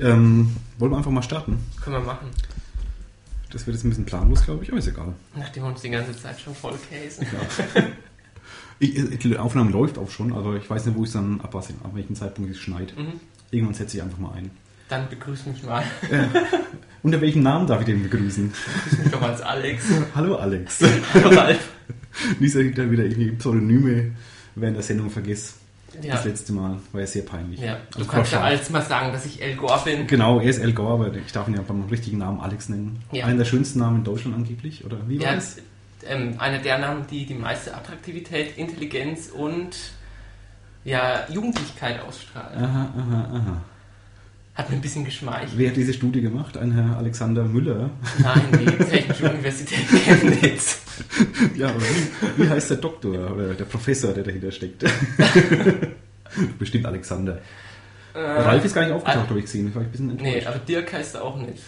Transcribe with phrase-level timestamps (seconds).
[0.00, 1.58] Ähm, wollen wir einfach mal starten?
[1.80, 2.28] Können wir machen.
[3.50, 5.14] Das wird jetzt ein bisschen planlos, glaube ich, aber ist egal.
[5.34, 7.26] Nachdem wir uns die ganze Zeit schon voll casen.
[8.78, 11.72] Ich, die Aufnahme läuft auch schon, aber ich weiß nicht, wo ich es dann abpasse,
[11.82, 12.94] ab welchem Zeitpunkt es schneit.
[12.94, 13.20] Mhm.
[13.50, 14.50] Irgendwann setze ich einfach mal ein.
[14.90, 15.82] Dann begrüß mich mal.
[16.10, 16.26] Äh,
[17.02, 18.52] unter welchem Namen darf ich den begrüßen?
[18.52, 19.86] Begrüß mich doch als Alex.
[20.14, 20.80] Hallo Alex.
[21.14, 21.70] Hallo Ralf.
[22.38, 24.12] Nicht, dass ich dann wieder irgendwie Pseudonyme
[24.54, 25.54] während der Sendung vergesse.
[26.02, 26.14] Ja.
[26.14, 27.60] Das letzte Mal war ja sehr peinlich.
[27.60, 27.76] ja.
[27.92, 30.06] Du Also kannst ja alles mal sagen, dass ich El Gore bin.
[30.06, 33.02] Genau, er ist El Gore, aber ich darf ihn ja beim richtigen Namen Alex nennen.
[33.12, 33.26] Ja.
[33.26, 35.56] Einer der schönsten Namen in Deutschland angeblich, oder wie war Ja, das?
[36.06, 39.70] ähm, einer der Namen, die die meiste Attraktivität, Intelligenz und
[40.84, 42.62] ja, Jugendlichkeit ausstrahlen.
[42.64, 43.62] Aha, aha, aha.
[44.56, 45.52] Hat mir ein bisschen geschmeichelt.
[45.56, 46.56] Wer hat diese Studie gemacht?
[46.56, 47.90] Ein Herr Alexander Müller.
[48.18, 50.80] Nein, die Technische Universität Chemnitz.
[51.54, 54.82] Ja, aber wie, wie heißt der Doktor oder der Professor, der dahinter steckt?
[56.58, 57.38] Bestimmt Alexander.
[58.14, 59.68] Äh, Ralf ist gar nicht aufgetaucht, habe ich gesehen.
[59.68, 60.32] Ich war ein bisschen enttäuscht.
[60.34, 61.62] Nee, aber Dirk heißt er auch nicht.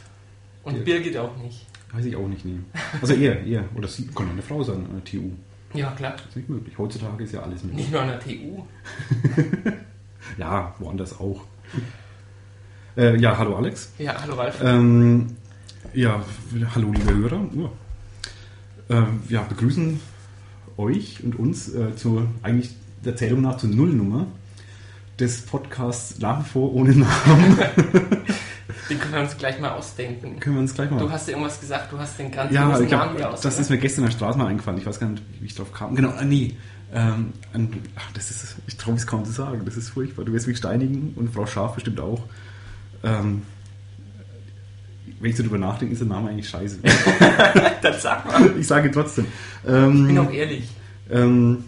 [0.62, 0.84] Und Dirk.
[0.86, 1.66] Birgit auch nicht.
[1.92, 2.58] Weiß ich auch nicht, nee.
[3.02, 3.64] Also er, er.
[3.74, 5.30] Oder sie, kann eine Frau sein, an der TU.
[5.74, 6.12] Ja, klar.
[6.16, 6.76] Das ist nicht möglich.
[6.78, 7.80] Heutzutage ist ja alles möglich.
[7.80, 8.64] Nicht nur an der TU.
[10.36, 11.42] Ja, woanders auch.
[12.98, 13.92] Äh, ja, hallo Alex.
[13.98, 14.60] Ja, hallo Ralf.
[14.60, 15.36] Ähm,
[15.94, 16.20] ja,
[16.74, 17.40] hallo liebe Hörer.
[18.88, 20.00] Ja, äh, ja begrüßen
[20.76, 22.70] euch und uns äh, zur eigentlich
[23.04, 24.26] der Zählung nach zur Nullnummer
[25.16, 27.58] des Podcasts nach wie vor ohne Namen.
[28.90, 30.40] Den können wir uns gleich mal ausdenken.
[30.40, 30.98] Können wir uns gleich mal.
[30.98, 33.40] Du hast ja irgendwas gesagt, du hast den ganz ja, Namen glaub, raus.
[33.42, 33.62] das oder?
[33.62, 34.80] ist mir gestern in der Straße mal eingefallen.
[34.80, 35.94] Ich weiß gar nicht, wie ich drauf kam.
[35.94, 36.56] Genau, ah, nee.
[36.92, 37.32] Ähm,
[37.94, 39.62] ach, das ist, ich traue mich kaum zu sagen.
[39.64, 40.24] Das ist furchtbar.
[40.24, 42.24] Du wirst mich steinigen und Frau Scharf bestimmt auch.
[43.02, 43.42] Ähm,
[45.20, 46.78] wenn ich so drüber nachdenke, ist der Name eigentlich scheiße.
[47.82, 48.58] Dann sag mal.
[48.58, 49.26] ich sage trotzdem.
[49.64, 50.68] Ich Ähm, bin auch ehrlich.
[51.10, 51.64] Ähm,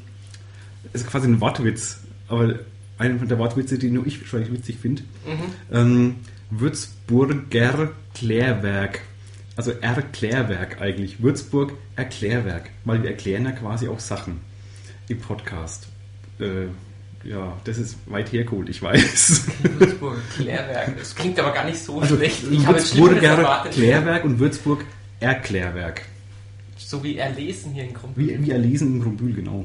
[0.93, 2.61] es ist quasi ein Wortwitz, aber
[2.99, 5.03] einer der Wortwitze, die nur ich wahrscheinlich witzig finde.
[5.27, 5.75] Mhm.
[5.77, 6.15] Ähm,
[6.51, 9.01] Würzburger Klärwerk.
[9.57, 11.23] Also Erklärwerk eigentlich.
[11.23, 12.71] Würzburg Erklärwerk.
[12.85, 14.41] Weil wir erklären ja quasi auch Sachen
[15.09, 15.89] im Podcast.
[16.39, 16.67] Äh,
[17.25, 19.45] ja, das ist weit hergeholt, ich weiß.
[19.79, 20.99] Würzburger Klärwerk.
[20.99, 22.45] Das klingt aber gar nicht so Also schlecht.
[22.51, 23.67] Ich Würzburger.
[23.71, 24.85] Klärwerk und Würzburg
[25.21, 26.03] Erklärwerk.
[26.79, 28.17] So wie erlesen hier in Grund.
[28.17, 29.65] Wie, wie erlesen im Grumbühl, genau.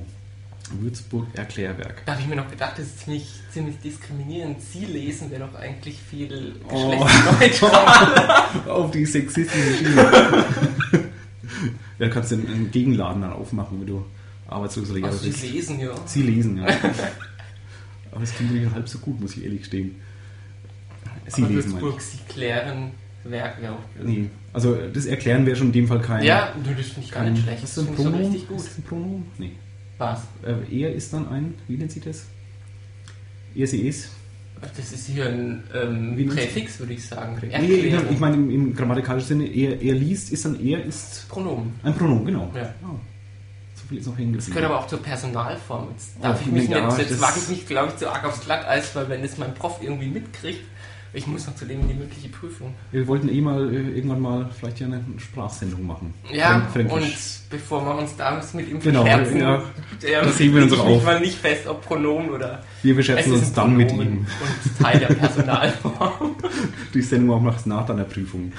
[0.81, 2.01] Würzburg Erklärwerk.
[2.05, 4.61] Da habe ich mir noch gedacht, das ist ziemlich, ziemlich diskriminierend.
[4.61, 6.89] Sie lesen wäre doch eigentlich viel Oh.
[6.97, 8.43] geschlechtsneutral.
[8.67, 10.45] auf die sexistische Schiene.
[11.99, 14.05] ja, kannst du einen, Gegenladen dann aufmachen, wenn du
[14.47, 15.39] arbeitsloser Lehrer Also bist.
[15.41, 15.89] Sie lesen, ja.
[16.05, 16.67] Sie lesen, ja.
[18.15, 19.95] Aber es klingt nicht halb so gut, muss ich ehrlich gestehen.
[21.27, 22.91] Sie aber lesen, Würzburg, Sie klären
[23.25, 24.07] Werk wäre auch blöd.
[24.07, 24.29] Nee.
[24.53, 26.23] Also das Erklären wäre schon in dem Fall kein...
[26.23, 27.63] Ja, nö, das finde ich gar nicht schlecht.
[27.63, 28.21] Was Das ist ein Pronomen?
[28.21, 28.57] richtig gut.
[28.57, 29.25] Ist das ein Pronomen?
[29.37, 29.51] Nee.
[29.97, 30.21] Was?
[30.43, 31.55] Äh, er ist dann ein...
[31.67, 32.25] Wie nennt sie das?
[33.55, 34.09] Er, sie ist?
[34.61, 37.37] Das ist hier ein ähm, Präfix, würde ich sagen.
[37.41, 38.13] Nee, ich, Erklärung.
[38.13, 41.73] ich meine im, im grammatikalischen Sinne, er, er liest, ist dann er, ist Pronomen.
[41.83, 42.51] ein Pronomen, genau.
[42.55, 42.73] Ja.
[42.83, 42.97] Oh.
[43.87, 45.89] Viel ist noch hängen Das gehört aber auch zur Personalform.
[45.91, 48.41] Jetzt, darf ich mich ja, nicht, jetzt wage ich mich, glaube ich, zu arg aufs
[48.41, 50.61] Glatteis, weil wenn das mein Prof irgendwie mitkriegt,
[51.13, 52.73] ich muss noch zu dem in die mündliche Prüfung.
[52.91, 56.13] Wir wollten eh mal äh, irgendwann mal vielleicht ja eine Sprachsendung machen.
[56.29, 57.39] Ja, Fränk- und Fränkisch.
[57.49, 59.63] bevor wir uns da mit ihm Genau, verscherzen, ja.
[60.01, 63.35] der Das heben wir uns ich auch mal nicht fest, ob Pronomen oder Wir beschäftigen
[63.35, 63.99] es uns dann mit ihm.
[63.99, 64.27] und
[64.83, 66.35] Teil der Personalform.
[66.93, 68.51] Die Sendung auch nach, nach deiner Prüfung.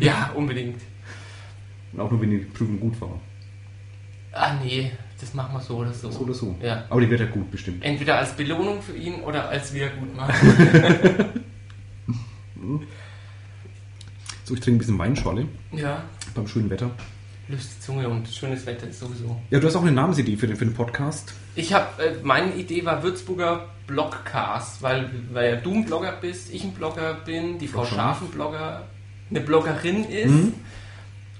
[0.00, 0.80] ja, unbedingt.
[1.92, 3.20] Und auch nur, wenn die Prüfung gut war.
[4.32, 6.10] Ah nee, das machen wir so oder so.
[6.10, 6.54] So oder so.
[6.62, 6.84] Ja.
[6.88, 7.84] Aber die wird ja gut bestimmt.
[7.84, 10.48] Entweder als Belohnung für ihn oder als Wiedergutmachung.
[14.44, 16.02] So, ich trinke ein bisschen Weinschorle ja,
[16.34, 16.90] beim schönen Wetter.
[17.48, 19.40] löst die Zunge und schönes Wetter ist sowieso.
[19.50, 21.34] Ja, du hast auch eine Namensidee für den, für den Podcast.
[21.54, 26.52] Ich habe, äh, meine Idee war Würzburger Blogcast, weil, weil ja du ein Blogger bist,
[26.52, 28.22] ich ein Blogger bin, die Frau Scharf Scharf.
[28.22, 28.86] ein Blogger,
[29.30, 30.54] eine Bloggerin ist Mhm.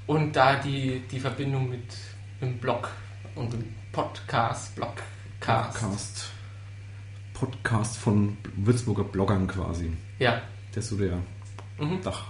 [0.07, 1.83] und da die, die Verbindung mit
[2.41, 2.89] dem Blog
[3.35, 5.05] und dem Podcast, Blogcast.
[5.41, 6.31] Podcast.
[7.35, 9.93] Podcast von Würzburger Bloggern quasi.
[10.19, 10.43] Ja,
[10.75, 11.17] Das ist so der
[11.79, 12.01] mhm.
[12.03, 12.25] Dach,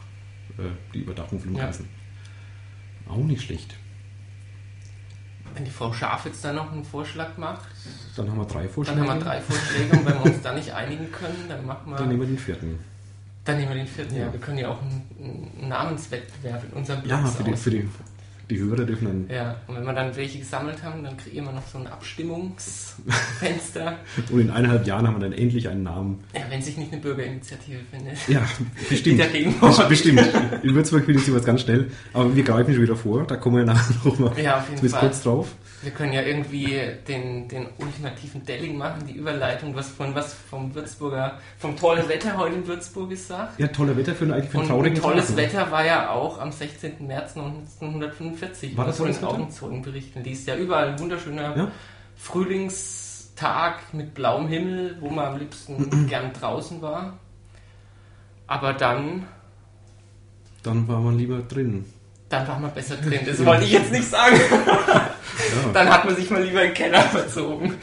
[0.59, 0.62] äh,
[0.95, 1.71] die Überdachung von dem Ja.
[3.09, 3.75] Auch nicht schlecht.
[5.55, 7.69] wenn die Frau Scharf jetzt da noch einen Vorschlag macht,
[8.17, 9.01] Dann haben wir drei dann Vorschläge.
[9.01, 11.97] haben wir drei Vorschläge und wenn wir uns da nicht einigen können, dann machen wir,
[11.97, 12.79] Dann nehmen wir den vierten.
[13.45, 14.15] dann nehmen wir den vierten.
[14.15, 14.33] Ja, Ja.
[14.33, 17.89] wir können ja auch einen, einen Namenswettbewerb in unserem Blog Ja, für die, für die
[18.50, 19.29] Die Hörer dürfen dann.
[19.37, 23.99] Ja, und wenn wir dann welche gesammelt haben, dann kriegen wir noch so ein Abstimmungsfenster.
[24.31, 26.25] Und in eineinhalb Jahren haben wir dann endlich einen Namen.
[26.35, 28.17] Ja, wenn sich nicht eine Bürgerinitiative findet.
[28.29, 28.43] Ja,
[28.88, 29.23] bestimmt.
[29.88, 30.29] Bestimmt.
[30.62, 31.91] In Würzburg findet sich was ganz schnell.
[32.12, 33.25] Aber wir greifen schon wieder vor.
[33.25, 35.00] Da kommen wir nachher noch mal Ja, auf jeden zumindest Fall.
[35.08, 35.49] kurz drauf.
[35.82, 40.75] Wir können ja irgendwie den, den ultimativen Delling machen, die Überleitung, was von was vom
[40.75, 43.58] Würzburger, vom tollen Wetter heute in Würzburg ist sagt.
[43.58, 45.35] Ja, toller Wetter für einen, eigentlich für einen Und traurigen ein tolles?
[45.37, 47.06] Wetter war ja auch am 16.
[47.06, 47.35] März
[48.43, 49.29] 1945, War das von den Wetter?
[49.29, 50.47] Augenzeugen berichten liest.
[50.47, 51.71] Ja, überall ein wunderschöner Ja?
[52.17, 57.19] Frühlingstag mit blauem Himmel, wo man am liebsten gern draußen war.
[58.47, 59.27] Aber dann,
[60.63, 61.85] Dann war man lieber drin.
[62.29, 63.21] dann war man besser drin.
[63.25, 64.37] Das wollte ich jetzt nicht sagen.
[65.65, 65.73] Ja.
[65.73, 67.75] Dann hat man sich mal lieber in den Keller verzogen.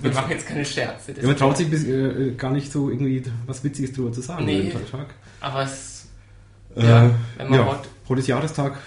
[0.00, 1.12] Wir machen jetzt keine Scherze.
[1.12, 4.44] Ja, man traut sich bis, äh, gar nicht so irgendwie was Witziges drüber zu sagen.
[4.44, 4.72] Nee.
[5.40, 6.06] Aber es,
[6.76, 8.78] Äh, Ja, wenn man ja, heute- Jahrestag,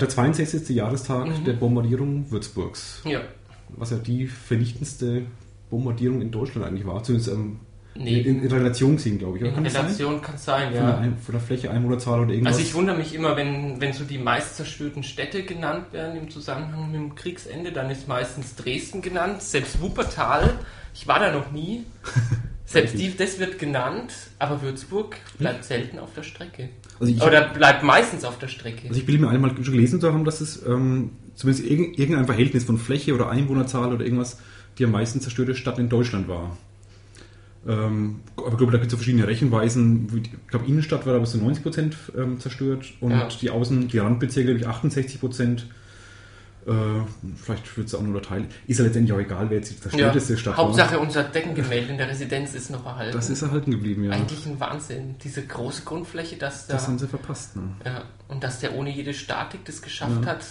[0.00, 0.68] der 62.
[0.74, 1.44] Jahrestag Mhm.
[1.44, 3.02] der Bombardierung Würzburgs.
[3.04, 3.20] ja,
[3.76, 5.22] Was ja die vernichtendste
[5.70, 7.02] Bombardierung in Deutschland eigentlich war.
[7.02, 7.58] Zumindest ähm,
[7.96, 9.42] nee, in, in Relation gesehen, glaube ich.
[9.44, 9.50] Oder?
[9.56, 9.66] in Kann?
[9.66, 11.12] Relation kann es sein, Von, der, ja.
[11.24, 12.54] Von der Fläche, Einwohnerzahl oder irgendwas.
[12.56, 16.30] Also ich wundere mich immer, wenn, wenn so die meist zerstörten Städte genannt werden im
[16.30, 20.58] Zusammenhang mit dem Kriegsende, dann ist meistens Dresden genannt, selbst Wuppertal,
[20.94, 21.84] ich war da noch nie,
[22.66, 26.70] selbst die, das wird genannt, aber Würzburg bleibt selten auf der Strecke.
[26.98, 28.88] also ich, Oder bleibt meistens auf der Strecke.
[28.88, 32.26] Also ich bilde mir einmal schon gelesen zu haben, dass es ähm, zumindest irg- irgendein
[32.26, 34.38] Verhältnis von Fläche oder Einwohnerzahl oder irgendwas
[34.78, 36.56] die am meisten zerstörte Stadt in Deutschland war.
[37.66, 40.08] Ähm, aber ich glaube, da gibt es so verschiedene Rechenweisen.
[40.22, 43.28] Ich glaube, Innenstadt war da bis zu 90 Prozent ähm, zerstört und Ja.
[43.40, 45.66] die Außen, die Randbezirke, glaube ich, 68 Prozent.
[46.66, 46.72] Äh,
[47.36, 48.46] vielleicht wird es auch nur teilen.
[48.66, 49.80] Ist ja letztendlich auch egal, wer jetzt die Ja.
[49.82, 50.64] zerstörteste Stadt war.
[50.64, 53.12] Hauptsache unser Deckengemälde in der Residenz ist noch erhalten.
[53.14, 54.12] Das ist erhalten geblieben, ja.
[54.12, 55.16] Eigentlich ein Wahnsinn.
[55.22, 57.56] Diese große Grundfläche, dass da, Das haben sie verpasst.
[57.56, 57.62] Ne?
[57.84, 60.30] ja, und dass der ohne jede Statik das geschafft Ja.
[60.30, 60.44] hat,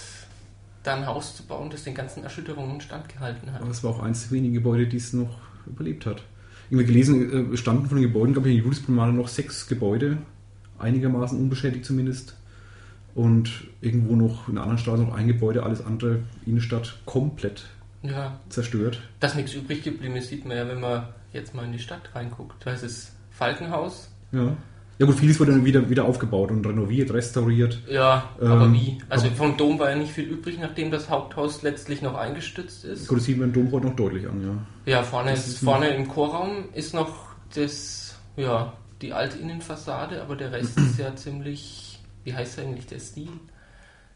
[0.83, 3.61] da ein Haus zu bauen, das den ganzen Erschütterungen standgehalten hat.
[3.61, 6.21] Aber es war auch eines der wenigen Gebäude, die es noch überlebt hat.
[6.69, 10.17] Irgendwie gelesen, äh, standen von den Gebäuden, glaube ich, in der Judispromenade noch sechs Gebäude,
[10.77, 12.35] einigermaßen unbeschädigt zumindest.
[13.15, 13.51] Und
[13.81, 17.63] irgendwo noch in einer anderen Straße noch ein Gebäude, alles andere, Innenstadt, komplett
[18.01, 19.01] Ja, zerstört.
[19.19, 22.09] dass nichts übrig geblieben ist, sieht man ja, wenn man jetzt mal in die Stadt
[22.15, 22.65] reinguckt.
[22.65, 24.09] Da ist es Falkenhaus.
[24.31, 24.55] Ja.
[24.99, 27.79] Ja gut, vieles wurde dann wieder, wieder aufgebaut und renoviert, restauriert.
[27.89, 28.97] Ja, aber Ähm, wie?
[29.09, 32.85] Also aber- vom Dom war ja nicht viel übrig, nachdem das Haupthaus letztlich noch eingestützt
[32.85, 33.07] ist.
[33.07, 34.41] Gut, das sieht man im Dom heute noch deutlich an,
[34.85, 34.91] ja.
[34.91, 40.35] Ja, vorne, Das ist vorne im Chorraum ist noch das, ja, die alte Innenfassade, aber
[40.35, 41.92] der Rest ist ja ziemlich,
[42.23, 43.29] wie heißt eigentlich der Stil?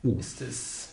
[0.03, 0.17] Oh.
[0.19, 0.89] Ist das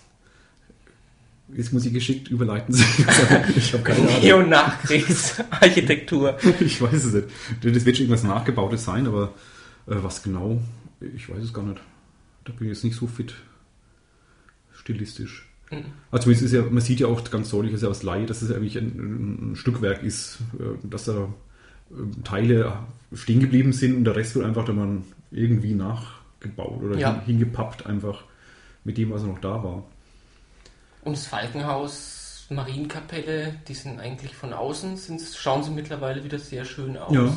[1.52, 2.74] Jetzt muss ich geschickt überleiten.
[3.56, 4.20] ich habe keine Ahnung.
[4.22, 6.38] Neo- und Nachkriegsarchitektur?
[6.60, 7.28] Ich weiß es nicht.
[7.62, 9.34] Das wird schon irgendwas Nachgebautes sein, aber
[9.86, 10.62] äh, was genau,
[11.14, 11.80] ich weiß es gar nicht.
[12.44, 13.34] Da bin ich jetzt nicht so fit.
[14.72, 15.46] Stilistisch.
[15.70, 15.84] Mhm.
[16.10, 18.50] Also ist ja, man sieht ja auch ganz deutlich, dass ja aus Laie, dass es
[18.50, 21.28] eigentlich ein, ein Stückwerk ist, äh, dass da
[21.90, 22.78] äh, Teile
[23.12, 25.74] stehen geblieben sind und der Rest wird einfach dann irgendwie
[26.44, 27.12] nachgebaut oder Ja.
[27.14, 28.22] hin, hingepappt einfach
[28.84, 29.84] mit dem, was noch da war.
[31.02, 36.64] Und das Falkenhaus, Marienkapelle, die sind eigentlich von außen, sind, schauen sie mittlerweile wieder sehr
[36.64, 37.12] schön aus.
[37.14, 37.36] Ja.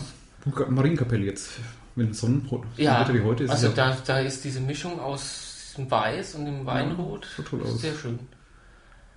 [0.69, 1.51] Marienkapelle jetzt,
[1.95, 3.50] wenn Sonnenbrot, Ja, Wetter wie heute ist.
[3.51, 7.62] also ja, da, da ist diese Mischung aus dem Weiß und dem Weinrot sieht toll
[7.63, 7.81] aus.
[7.81, 8.19] sehr schön.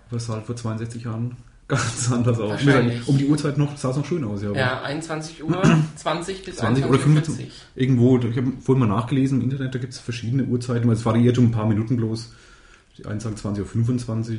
[0.09, 1.37] Aber es sah halt vor 62 Jahren
[1.71, 2.61] ganz anders aus.
[3.07, 4.53] Um die Uhrzeit noch sah es noch schön aus, ja.
[4.53, 5.63] Ja, 21 Uhr,
[5.97, 9.93] 20 bis 20 oder 21 Irgendwo, ich habe vorhin mal nachgelesen im Internet, da gibt
[9.93, 12.33] es verschiedene Uhrzeiten, weil es variiert um ein paar Minuten bloß.
[12.99, 14.33] Die einen sagen 20.25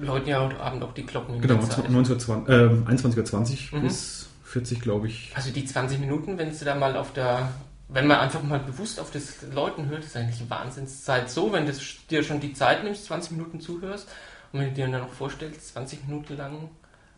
[0.00, 1.88] Uhr, Läuten ja heute Abend auch die Glocken genau, der Zeit.
[1.88, 3.82] 19.20 äh, 21.20 Uhr Mhm.
[3.84, 5.32] bis 40, glaube ich.
[5.34, 7.50] Also die 20 Minuten, wenn du da mal auf der,
[7.88, 11.30] wenn man einfach mal bewusst auf das Läuten hört, ist eigentlich eine Wahnsinnszeit.
[11.30, 11.72] So, wenn du
[12.10, 14.08] dir schon die Zeit nimmst, 20 Minuten zuhörst
[14.52, 16.52] und wenn du dir dann noch vorstellst, 20 Minuten lang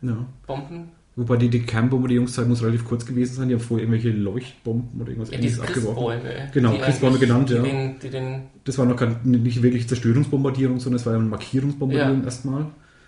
[0.01, 0.25] Ja.
[0.47, 3.49] Bomben, Wobei die, die Kernbombardierungszeit muss relativ kurz gewesen sein.
[3.49, 6.21] Die haben vorher irgendwelche Leuchtbomben oder irgendwas ja, ähnliches abgeworfen.
[6.53, 7.61] Genau, Christbäume genannt, die ja.
[7.61, 11.27] Den, die den, Das war noch kein, nicht wirklich Zerstörungsbombardierung, sondern es war ja eine
[11.27, 12.23] Markierungsbombardierung Ja.
[12.25, 12.67] erstmal.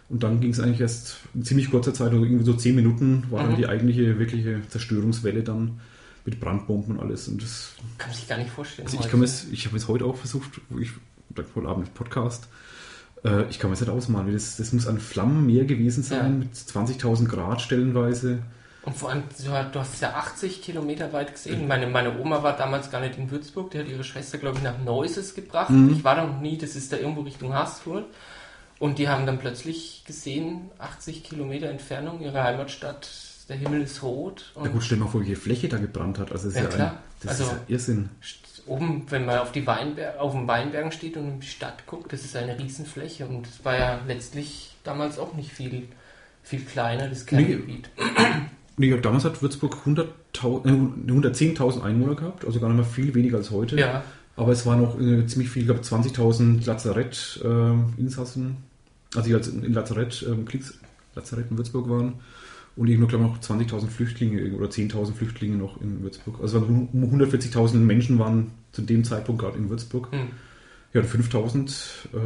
[0.09, 3.23] Und dann ging es eigentlich erst in ziemlich kurzer Zeit, also irgendwie so zehn Minuten,
[3.29, 3.57] war dann Mhm.
[3.57, 5.79] die eigentliche, wirkliche Zerstörungswelle dann
[6.25, 7.29] mit Brandbomben und alles.
[7.29, 8.85] Und das, kann man sich gar nicht vorstellen.
[8.85, 10.89] also ich kann es, ich habe es heute auch versucht, wo ich,
[11.55, 12.49] heute Abend im Podcast,
[13.25, 14.31] äh, ich kann mir das nicht ausmalen.
[14.33, 16.29] Das, das muss ein Flammenmeer gewesen sein, Ja.
[16.29, 18.39] mit 20.000 Grad stellenweise.
[18.83, 19.23] Und vor allem,
[19.71, 21.67] du hast- es ja 80 Kilometer weit gesehen.
[21.69, 24.63] Meine, meine Oma war damals gar nicht in Würzburg, die hat ihre Schwester, glaube ich,
[24.63, 25.69] nach Neuses gebracht.
[25.69, 25.93] Mhm.
[25.93, 28.05] Ich war da noch nie, das ist da irgendwo Richtung Haßfurt.
[28.79, 33.09] Und die haben dann plötzlich gesehen, 80 Kilometer Entfernung, ihre Heimatstadt,
[33.47, 34.51] der Himmel ist rot.
[34.55, 36.33] Und Ja gut, stell dir mal vor, welche Fläche da gebrannt hat.
[36.33, 36.89] Also das ist Ja, ja, klar.
[36.91, 38.09] ein, das Also- ist ja Irrsinn.
[38.65, 42.13] Oben, wenn man auf, die Weinber auf den Weinbergen steht und in die Stadt guckt,
[42.13, 45.87] das ist eine Riesenfläche und es war ja letztlich damals auch nicht viel,
[46.43, 47.89] viel kleiner, das Kerngebiet.
[48.75, 50.07] Nee, ja, damals hat Würzburg 100.000
[50.65, 53.79] äh, 110.000 Einwohner gehabt, also gar nicht mal viel weniger als heute.
[53.79, 54.03] Ja,
[54.35, 58.57] Aber es waren noch äh, ziemlich viel, ich glaube 20.000 Lazarett-Insassen,
[59.13, 62.15] also die als in Lazarett, ähm, Kriegslazarett in Würzburg waren.
[62.75, 66.39] Und ich glaube ich, noch 20.000 Flüchtlinge oder 10.000 Flüchtlinge noch in Würzburg.
[66.41, 70.11] Also um 140.000 Menschen waren zu dem Zeitpunkt gerade in Würzburg.
[70.11, 70.29] hm.
[70.93, 72.19] Ja, und 5.000 äh,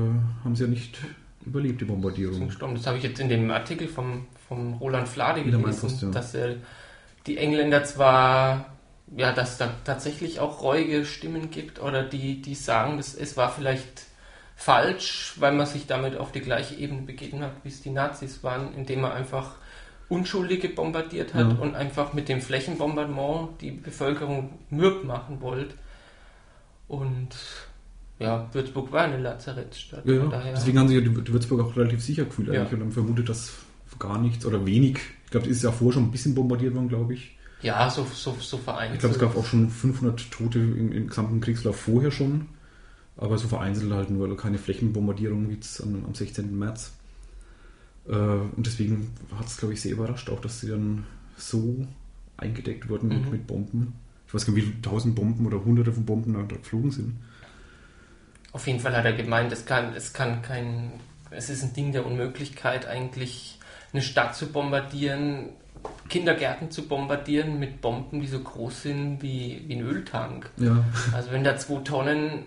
[0.43, 0.99] haben sie ja nicht
[1.45, 2.47] überlebt, die Bombardierung.
[2.47, 2.75] gestorben.
[2.75, 6.11] Das habe ich jetzt in dem Artikel vom, vom Roland Flade gelesen, Mainpost, ja.
[6.11, 6.55] dass äh,
[7.25, 8.77] die Engländer zwar,
[9.15, 13.51] ja, dass da tatsächlich auch reuige Stimmen gibt oder die, die sagen, dass es war
[13.51, 14.05] vielleicht
[14.57, 18.43] falsch, weil man sich damit auf die gleiche Ebene begeben hat, wie es die Nazis
[18.43, 19.55] waren, indem man einfach
[20.09, 21.57] Unschuldige bombardiert hat Ja.
[21.57, 25.75] und einfach mit dem Flächenbombardement die Bevölkerung mürb machen wollte.
[26.87, 27.29] Und
[28.19, 30.05] ja, Würzburg war eine Lazarettstadt.
[30.05, 32.61] Ja, daher- deswegen haben sich ja die, die Würzburger auch relativ sicher gefühlt Ja.
[32.61, 33.53] eigentlich und haben vermutet, dass
[33.99, 34.99] gar nichts oder wenig.
[35.25, 37.37] Ich glaube, das ist ja vorher schon ein bisschen bombardiert worden, glaube ich.
[37.61, 38.93] Ja, so, so, so vereinzelt.
[38.95, 42.47] Ich glaube, es gab auch schon 500 Tote im, im gesamten Kriegslauf vorher schon.
[43.17, 46.57] Aber so vereinzelt halt nur, keine Flächenbombardierung wie jetzt am, am 16.
[46.57, 46.93] März.
[48.07, 51.05] Äh, und deswegen hat es, glaube ich, sehr überrascht, auch dass sie dann
[51.37, 51.85] so
[52.37, 53.31] eingedeckt wurden mit, Mhm.
[53.31, 53.93] mit Bomben.
[54.27, 56.91] Ich weiß gar nicht, wie viele tausend Bomben oder hunderte von Bomben da, da geflogen
[56.91, 57.17] sind.
[58.51, 60.91] Auf jeden Fall hat er gemeint, es kann, es kann kein,
[61.31, 63.59] es ist ein Ding der Unmöglichkeit, eigentlich
[63.93, 65.49] eine Stadt zu bombardieren,
[66.09, 70.49] Kindergärten zu bombardieren mit Bomben, die so groß sind wie, wie ein Öltank.
[70.57, 70.83] Ja,
[71.13, 72.43] Also wenn da zwei Tonnen,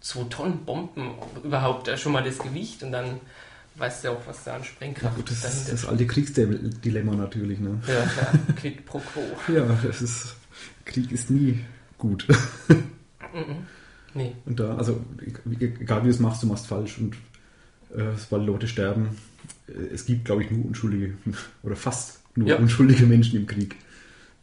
[0.00, 1.10] zwei Tonnen Bomben
[1.42, 3.20] überhaupt äh, schon mal das Gewicht und dann
[3.76, 7.14] weißt du ja auch, was da an ja Sprengkraft gut, das ist das alte Kriegsdilemma
[7.14, 7.58] natürlich.
[7.60, 7.80] Ne?
[7.86, 9.20] Ja, klar, quid pro quo.
[9.52, 10.36] Ja, das ist,
[10.84, 11.60] Krieg ist nie
[11.98, 12.26] gut.
[12.68, 13.66] Mhm.
[14.14, 17.16] Nee, Und da, also e- egal wie du es machst, du machst falsch und
[17.96, 19.16] äh, weil Leute sterben.
[19.66, 21.14] Äh, Es gibt, glaube ich, nur unschuldige
[21.64, 22.56] oder fast nur Ja.
[22.56, 23.74] unschuldige Menschen im Krieg.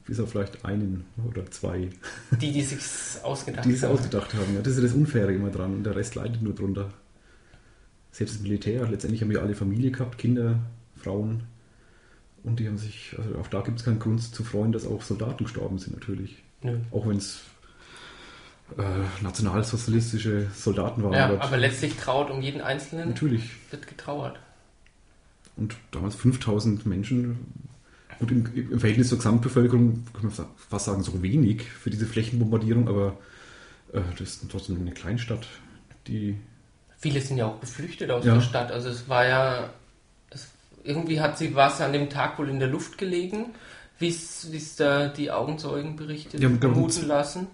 [0.07, 1.89] Bis auf vielleicht einen oder zwei,
[2.41, 3.91] die, die sich's ausgedacht die es haben.
[3.93, 4.55] ausgedacht haben.
[4.55, 6.89] Ja, das ist ja das Unfaire immer dran und der Rest leidet nur drunter.
[8.11, 10.59] Selbst das Militär, letztendlich haben wir alle Familie gehabt, Kinder,
[10.95, 11.43] Frauen.
[12.43, 15.01] Und die haben sich, also auch da gibt es keinen Grund zu freuen, dass auch
[15.01, 16.41] Soldaten gestorben sind, natürlich.
[16.63, 16.77] Nö.
[16.91, 17.41] Auch wenn es
[18.77, 21.13] äh, nationalsozialistische Soldaten waren.
[21.13, 23.51] Ja, aber aber letztlich traut um jeden Einzelnen Natürlich.
[23.69, 24.39] wird getrauert.
[25.55, 27.37] Und damals 5000 Menschen.
[28.19, 32.05] Gut, im, im Verhältnis zur Gesamtbevölkerung kann man fa- fast sagen, so wenig für diese
[32.05, 33.17] Flächenbombardierung, aber
[33.93, 35.47] äh, das ist trotzdem eine Kleinstadt,
[36.07, 36.35] die.
[37.01, 38.35] Viele sind ja auch geflüchtet aus Ja.
[38.35, 38.71] der Stadt.
[38.71, 39.69] Also es war ja,
[40.29, 40.47] es,
[40.83, 43.47] irgendwie hat sie, war es an dem Tag wohl in der Luft gelegen,
[43.99, 47.47] wie es da die Augenzeugen berichtet Ja, vermuten lassen.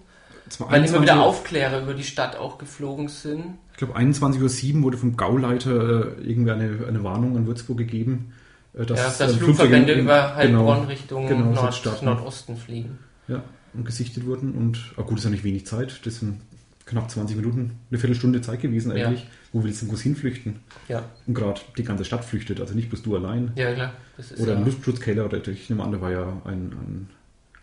[0.58, 3.58] Weil immer wieder 21 Aufklärer über die Stadt auch geflogen sind.
[3.72, 5.70] Ich glaube, 21.07 Uhr wurde vom Gauleiter
[6.18, 8.32] äh, irgendwie eine, eine Warnung an Würzburg gegeben,
[8.74, 12.02] äh, dass, ja, dass äh, Flugverbände in- über Heilbronn genau, Richtung genau, Nord.
[12.02, 12.98] Nordosten fliegen.
[13.28, 13.42] Ja,
[13.74, 14.52] und gesichtet wurden.
[14.52, 16.00] Und ah, gut, das ist ja nicht wenig Zeit.
[16.04, 16.40] Das sind
[16.88, 19.06] knapp 20 Minuten, eine Viertelstunde Zeit gewesen Ja.
[19.06, 19.26] eigentlich.
[19.52, 20.56] Wo willst du groß hinflüchten?
[20.88, 23.52] Ja, Und gerade die ganze Stadt flüchtet, also nicht bloß du allein.
[23.56, 23.92] ja klar.
[24.38, 27.08] Oder ja, ein Luftschutzkeller, oder ich nehme an, da war ja ein, ein,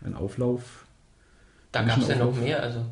[0.06, 0.86] ein Auflauf.
[1.72, 2.62] da gab es ja noch mehr.
[2.64, 2.86] Also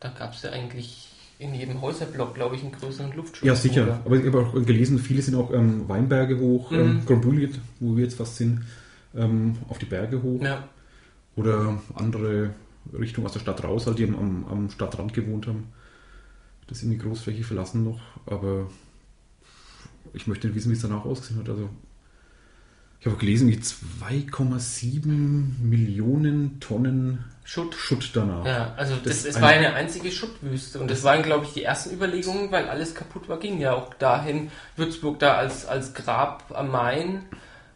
[0.00, 1.08] da gab es ja eigentlich
[1.38, 3.46] in jedem Häuserblock, glaube ich, einen größeren Luftschutz.
[3.46, 3.82] Ja, sicher.
[3.84, 4.00] Oder?
[4.04, 6.78] Aber ich habe auch gelesen, viele sind auch ähm, Weinberge hoch, Mhm.
[6.78, 8.62] ähm, Grombuliet, wo wir jetzt fast sind,
[9.16, 10.40] ähm, auf die Berge hoch.
[10.42, 10.68] Ja,
[11.36, 12.50] Oder andere
[12.92, 15.68] Richtungen aus der Stadt raus, halt, die am, am Stadtrand gewohnt haben.
[16.68, 18.68] Das sind die Großfläche verlassen noch, aber
[20.14, 21.48] ich möchte nicht wissen, wie es danach ausgesehen hat.
[21.48, 21.68] Also
[23.00, 27.74] ich habe auch gelesen, wie 2,7 Millionen Tonnen Schutt.
[27.74, 28.46] Schutt danach.
[28.46, 31.52] Ja, also das, Das es eine- war eine einzige Schuttwüste und das waren, glaube ich,
[31.52, 35.94] die ersten Überlegungen, weil alles kaputt war, ging ja auch dahin, Würzburg da als, als
[35.94, 37.22] Grab am Main,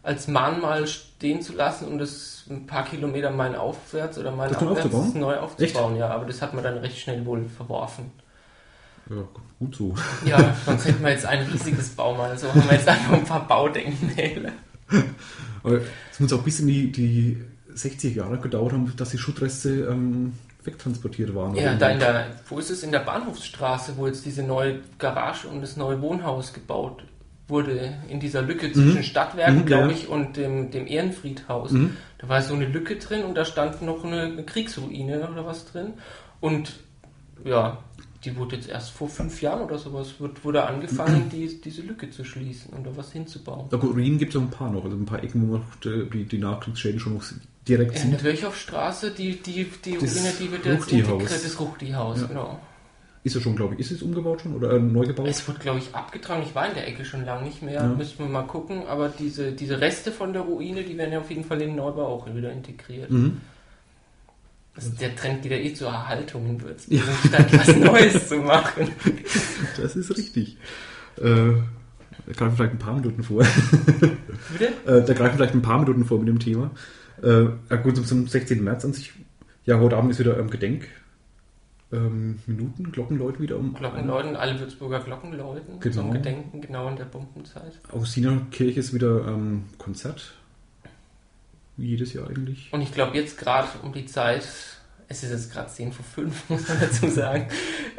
[0.07, 4.85] als Mahnmal stehen zu lassen und das ein paar Kilometer Main aufwärts oder neu aufwärts
[4.85, 5.19] aufzubauen?
[5.19, 8.11] neu aufzubauen, ja, aber das hat man dann recht schnell wohl verworfen.
[9.09, 9.23] Ja,
[9.59, 9.95] gut so.
[10.25, 13.45] Ja, sonst hätten wir jetzt ein riesiges Baumal, also haben wir jetzt einfach ein paar
[13.47, 14.53] Baudenkmäler.
[15.63, 19.89] Aber es muss auch bis in die, die 60 Jahre gedauert haben, dass die Schuttreste
[19.91, 20.33] ähm,
[20.63, 21.53] wegtransportiert waren.
[21.55, 22.83] Ja, da in der, wo ist es?
[22.83, 27.03] In der Bahnhofsstraße, wo jetzt diese neue Garage und das neue Wohnhaus gebaut
[27.47, 29.97] wurde, in dieser Lücke zwischen Stadtwerken, Mhm, glaube ja.
[29.97, 31.71] ich, und dem, dem Ehrenfriedhaus.
[31.71, 31.95] Mhm.
[32.17, 35.65] Da war so eine Lücke drin und da stand noch eine, eine Kriegsruine oder was
[35.65, 35.93] drin.
[36.41, 36.73] Und
[37.45, 37.77] ja,
[38.25, 42.09] die wurde jetzt erst vor fünf Jahren oder sowas, wird, wurde angefangen, die, diese Lücke
[42.09, 43.67] zu schließen und da was hinzubauen.
[43.71, 45.63] Ja, gut, Ruinen gibt es auch ein paar noch, also ein paar Ecken, wo noch
[45.83, 47.23] die, die, die Nachkriegsschäden schon noch
[47.67, 48.11] direkt In sind.
[48.11, 52.27] der Kirchhoffstraße, die, die, die Ruine, die wird jetzt integriert, das Ruchti-Haus, Ja.
[52.27, 52.59] genau.
[53.23, 53.79] Ist es schon, glaube ich.
[53.81, 55.27] Ist es umgebaut schon oder äh, neu gebaut?
[55.27, 56.43] Es wird, glaube ich, abgetragen.
[56.43, 57.73] Ich war in der Ecke schon lange nicht mehr.
[57.73, 57.87] Ja.
[57.87, 58.83] Müssen wir mal gucken.
[58.87, 61.75] Aber diese, diese Reste von der Ruine, die werden ja auf jeden Fall in den
[61.77, 63.11] Neubau auch wieder integriert.
[63.11, 63.41] Mhm.
[64.75, 68.89] Das, der Trend geht ja eh zur Erhaltung in Würzburg, statt was Neues zu machen.
[69.75, 70.57] Das ist richtig.
[71.17, 71.53] Äh,
[72.27, 73.43] da greifen vielleicht ein paar Minuten vor.
[74.51, 74.73] Bitte?
[74.85, 76.71] Äh, da greifen vielleicht ein paar Minuten vor mit dem Thema.
[77.23, 78.63] Äh, ja gut, zum, zum 16.
[78.63, 79.11] März an sich.
[79.65, 80.87] Ja, heute Abend ist wieder ähm, Gedenk.
[81.91, 83.73] Ähm, Minuten, Glockenläuten wieder um.
[83.73, 85.95] Glockenläuten, alle Würzburger Glockenläuten Genau.
[85.95, 87.79] zum Gedenken, genau in der Bombenzeit.
[87.93, 90.33] Augustinerkirche ist wieder ähm, Konzert.
[91.77, 92.69] Wie jedes Jahr eigentlich.
[92.73, 94.45] Und ich glaube jetzt gerade um die Zeit,
[95.07, 97.47] es ist jetzt gerade 10 vor 5, muss man dazu sagen,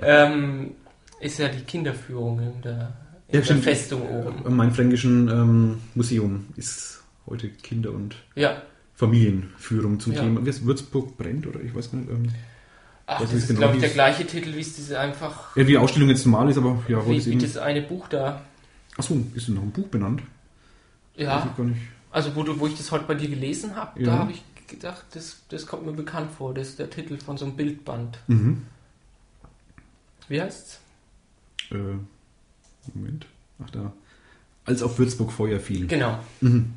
[0.02, 0.72] ähm,
[1.20, 2.92] ist ja die Kinderführung in der,
[3.28, 3.56] in Ja, der.
[3.56, 4.44] Festung oben.
[4.46, 8.60] Am Mainfränkischen ähm, Museum ist heute Kinder- und Ja,
[8.96, 10.20] Familienführung zum Ja.
[10.22, 10.44] Thema.
[10.44, 12.10] Würzburg brennt oder ich weiß gar nicht.
[13.10, 15.56] Ach, Das das ist ist, genau glaube ich, der gleiche Titel, wie es diese einfach,
[15.56, 18.42] ja, wie die Ausstellung jetzt normal ist, aber ja, wie, wie das eine Buch da.
[18.98, 20.22] Achso, ist denn noch ein Buch benannt?
[21.16, 21.54] Ja,
[22.10, 24.06] also wo, du, wo ich das heute bei dir gelesen habe, Ja.
[24.12, 27.38] da habe ich gedacht, das, das kommt mir bekannt vor, das ist der Titel von
[27.38, 28.18] so einem Bildband.
[28.26, 28.66] Mhm.
[30.28, 30.80] Wie heißt's?
[31.70, 31.74] Äh,
[32.94, 33.26] Moment.
[33.64, 33.92] Ach da.
[34.66, 35.86] Als auf Würzburg Feuer fiel.
[35.86, 36.18] Genau.
[36.42, 36.74] Mhm.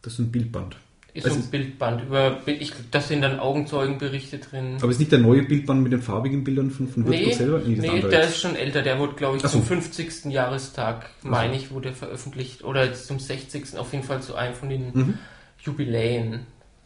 [0.00, 0.76] Das ist ein Bildband.
[1.14, 4.78] Ist Das so ein Bildband über, ich, da sind dann Augenzeugenberichte drin.
[4.82, 7.58] Aber ist nicht der neue Bildband mit den farbigen Bildern von, von Würzburg Nee, selber?
[7.60, 8.82] das nee andere der ist schon älter.
[8.82, 9.48] Der wurde, glaube ich, so.
[9.48, 10.24] zum 50.
[10.26, 12.64] Jahrestag, meine ich, wurde veröffentlicht.
[12.64, 13.78] Oder zum 60.
[13.78, 15.18] Auf jeden Fall zu einem von den Mhm.
[15.62, 16.40] Jubiläen.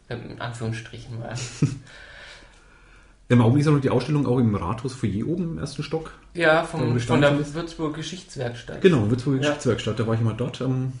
[0.09, 1.33] ähm, In Anführungsstrichen mal.
[3.29, 6.11] Im Augenblick ist auch noch die Ausstellung auch im Rathaus Foyer oben im ersten Stock.
[6.33, 7.53] Ja, vom, von der.
[7.53, 8.81] Würzburger Geschichtswerkstatt.
[8.81, 9.47] Genau, Würzburger Ja.
[9.49, 9.99] Geschichtswerkstatt.
[9.99, 10.93] Da war ich mal dort am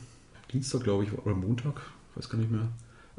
[0.53, 1.81] Dienstag, glaube ich, oder Montag.
[2.15, 2.67] Weiß gar nicht mehr.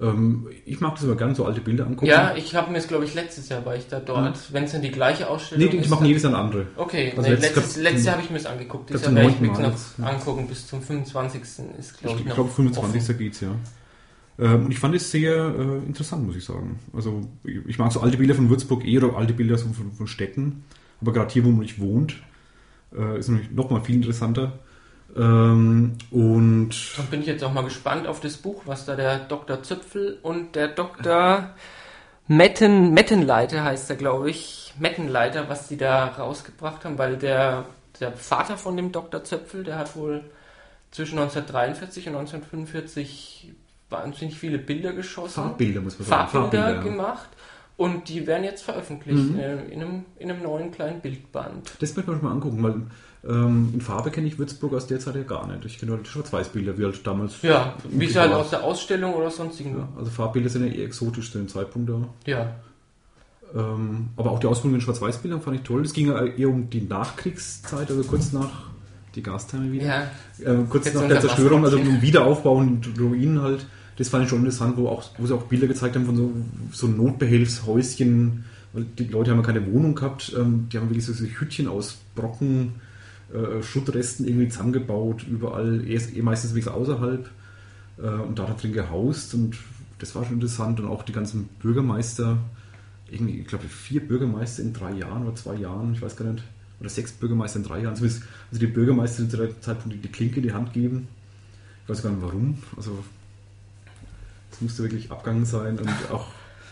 [0.00, 2.07] Ähm, ich mag das immer gerne, so alte Bilder angucken.
[2.07, 4.52] Ja, ich habe mir es, glaube ich, letztes Jahr war ich da dort.
[4.52, 5.90] Wenn es dann die gleiche Ausstellung nee, ist.
[5.90, 6.66] machen dann- jedes Jahr eine andere.
[6.76, 8.88] Okay, Also nee, letztes- letztes, letztes Jahr habe ich mir es angeguckt.
[8.88, 10.04] Dieses Jahr werde ich mir noch jetzt, ja.
[10.07, 10.47] angucken.
[10.49, 11.42] Bis zum 25.
[11.78, 13.02] ist, glaube ich, Ich glaube, 25.
[13.02, 13.19] offen.
[13.19, 13.54] geht's ja.
[14.38, 16.78] Ähm, und ich fand es sehr äh, interessant, muss ich sagen.
[16.95, 19.92] Also, ich ich mag so alte Bilder von Würzburg eh oder alte Bilder so von,
[19.92, 20.64] von Städten.
[21.02, 22.16] Aber gerade hier, wo man nicht wohnt,
[22.97, 24.61] äh, ist natürlich noch mal viel interessanter.
[25.17, 29.19] Ähm, und Dann bin ich jetzt auch mal gespannt auf das Buch, was da der
[29.19, 29.62] Dr.
[29.62, 31.50] Zöpfel und der Dr.
[32.29, 37.64] Metten, Mettenleiter heißt er, glaube ich, Mettenleiter, was die da rausgebracht haben, weil der,
[37.99, 39.25] der Vater von dem Dr.
[39.25, 40.23] Zöpfel, der hat wohl
[40.92, 43.53] zwischen 1943 und 1945
[43.88, 45.42] wahnsinnig viele Bilder geschossen.
[45.42, 46.29] Farbbilder, muss man sagen.
[46.31, 46.81] Farbbilder ja.
[46.81, 47.29] gemacht
[47.77, 49.38] und die werden jetzt veröffentlicht Mhm.
[49.40, 51.73] äh, in, einem, in einem neuen kleinen Bildband.
[51.81, 52.83] Das möchte man mal angucken, weil
[53.28, 55.64] ähm, in Farbe kenne ich Würzburg aus der Zeit ja gar nicht.
[55.66, 57.42] Ich kenne halt Schwarz-Weiß-Bilder, wie halt damals.
[57.42, 59.76] Ja, wie es halt aus der Ausstellung oder sonstigen.
[59.78, 62.00] Ja, also Farbbilder sind ja eher exotisch zu dem Zeitpunkt da.
[62.26, 62.56] Ja,
[63.54, 65.83] Ähm, aber auch die Ausbildung in Schwarz-Weiß-Bildern fand ich toll.
[65.83, 68.70] Es ging ja eher um die Nachkriegszeit, also kurz nach
[69.16, 69.87] die Gastherme wieder.
[69.87, 70.02] ja,
[70.38, 73.66] Äh, kurz Jetzt nach der Zerstörung, also um Wiederaufbau und Ruinen halt.
[73.96, 76.33] Das fand ich schon interessant, wo, auch, wo sie auch Bilder gezeigt haben von so,
[76.72, 78.44] so Notbehelfshäuschen.
[78.72, 80.33] Weil die Leute haben ja keine Wohnung gehabt.
[80.38, 82.74] Ähm, die haben wirklich so, so Hütchen aus Brocken,
[83.33, 87.29] äh, Schuttresten irgendwie zusammengebaut, überall, eh, eh meistens wirklich außerhalb.
[87.99, 89.35] Äh, und da drin gehaust.
[89.35, 89.57] Und
[89.99, 90.81] das war schon interessant.
[90.81, 92.38] Und auch die ganzen Bürgermeister,
[93.11, 96.45] irgendwie, ich glaube, vier Bürgermeister in drei Jahren oder zwei Jahren, ich weiß gar nicht.
[96.81, 97.93] Oder sechs Bürgermeister in drei Jahren.
[97.93, 98.21] Also
[98.53, 101.09] die Bürgermeister zu der Zeitpunkt die, Klinke in die Hand geben.
[101.85, 102.59] Ich weiß gar nicht warum.
[102.77, 103.05] Also
[104.51, 106.29] es musste wirklich abgegangen sein und auch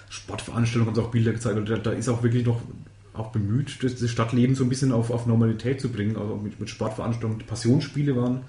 [0.09, 1.59] Sportveranstaltungen haben sie auch Bilder gezeigt.
[1.59, 2.61] Und da, da ist auch wirklich noch
[3.19, 6.17] auch bemüht, das, das Stadtleben so ein bisschen auf, auf Normalität zu bringen.
[6.17, 7.47] Also mit, mit Sportveranstaltungen.
[7.47, 8.43] Passionsspiele waren,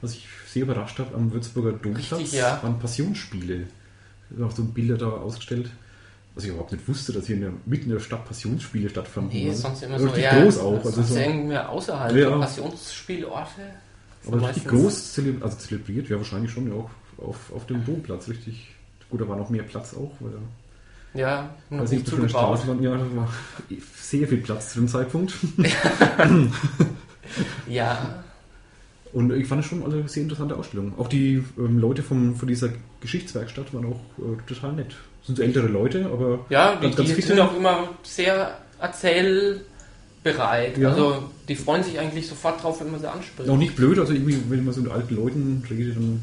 [0.00, 2.58] was ich sehr überrascht habe, am Würzburger Domplatz Richtig, ja.
[2.62, 3.66] waren Passionsspiele.
[4.42, 5.70] Auch so Bilder da ausgestellt.
[6.34, 9.32] Was ich überhaupt nicht wusste, dass hier in der, mitten in der Stadt Passionsspiele stattfanden.
[9.32, 10.84] nee, Also, sonst immer so richtig eher, groß auch.
[10.84, 12.38] Also so, irgendwie außerhalb Ja.
[12.38, 13.60] Passionsspielorte.
[14.26, 18.28] aber richtig groß zeleb also zelebriert, ja wahrscheinlich schon ja auch auf, auf dem Domplatz
[18.28, 18.68] richtig.
[19.10, 20.32] Gut, da war noch mehr Platz auch, weil
[21.14, 22.66] Ja, noch weiß nicht zugebaut.
[22.66, 22.82] Waren.
[22.82, 23.28] Ja, war
[23.96, 25.34] sehr viel Platz zu dem Zeitpunkt.
[27.68, 28.22] Ja,
[29.12, 30.92] Und ich fand es schon eine sehr interessante Ausstellung.
[30.98, 32.70] Auch die ähm, Leute vom, von dieser
[33.00, 34.94] Geschichtswerkstatt waren auch äh, total nett.
[35.20, 38.58] Das sind so ältere Leute, aber ja die, Ganz, ganz die sind auch immer sehr
[38.80, 40.78] erzählbereit.
[40.78, 40.90] Ja.
[40.90, 43.48] Also die freuen sich eigentlich sofort drauf, wenn man sie anspricht.
[43.48, 43.98] auch nicht blöd.
[43.98, 46.22] Also irgendwie, wenn man so mit alten Leuten redet, dann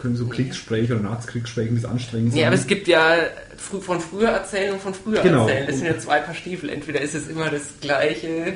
[0.00, 2.40] können so Kriegsgespräche oder Nachkriegsgespräche ein bisschen anstrengend sein.
[2.40, 3.14] Ja, aber es gibt ja
[3.56, 5.46] von früher erzählen und von früher Genau.
[5.46, 5.66] erzählen.
[5.66, 6.70] Das sind ja zwei Paar Stiefel.
[6.70, 8.54] Entweder ist es immer das gleiche,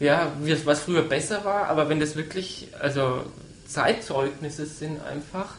[0.00, 0.32] ja,
[0.64, 3.24] was früher besser war, aber wenn das wirklich, also
[3.68, 5.54] Zeitzeugnisse sind einfach,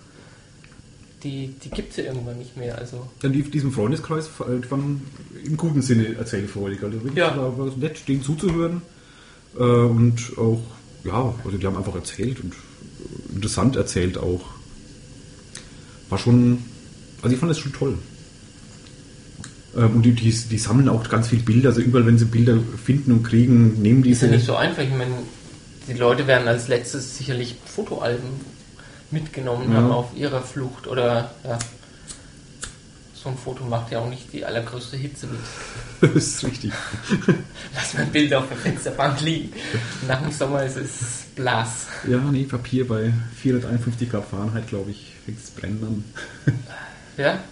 [1.23, 2.77] die, die gibt es ja irgendwann nicht mehr.
[2.77, 5.05] Also Dann die, diesem Freundeskreis äh, die waren
[5.45, 6.83] im guten Sinne erzählfreudig.
[6.83, 7.35] Also wirklich Ja.
[7.37, 8.81] war, war nett, denen zuzuhören.
[9.57, 10.59] Äh, und auch,
[11.03, 12.53] ja, also die haben einfach erzählt und
[13.33, 14.41] interessant erzählt auch.
[16.13, 16.59] War schon,
[17.23, 17.97] also ich fand das schon toll.
[19.75, 22.59] Ähm, und die, die, die sammeln auch ganz viele Bilder, also überall, wenn sie Bilder
[22.85, 24.83] finden und kriegen, nehmen ist ja nicht so einfach.
[24.83, 25.15] Ich meine,
[25.87, 28.29] die Leute werden als letztes sicherlich Fotoalben
[29.09, 29.77] mitgenommen Ja.
[29.77, 31.57] haben auf ihrer Flucht oder ja.
[33.23, 35.39] So ein Foto macht ja auch nicht die allergrößte Hitze mit.
[36.13, 36.73] das ist richtig.
[37.73, 39.53] Lass mein Bild auf der Fensterbank liegen.
[40.07, 41.85] Nach dem Sommer ist es blass.
[42.05, 46.53] Ja, nee, Papier bei 451 Grad Fahrenheit, glaube ich, fängt es brennen an.
[47.15, 47.43] Ja?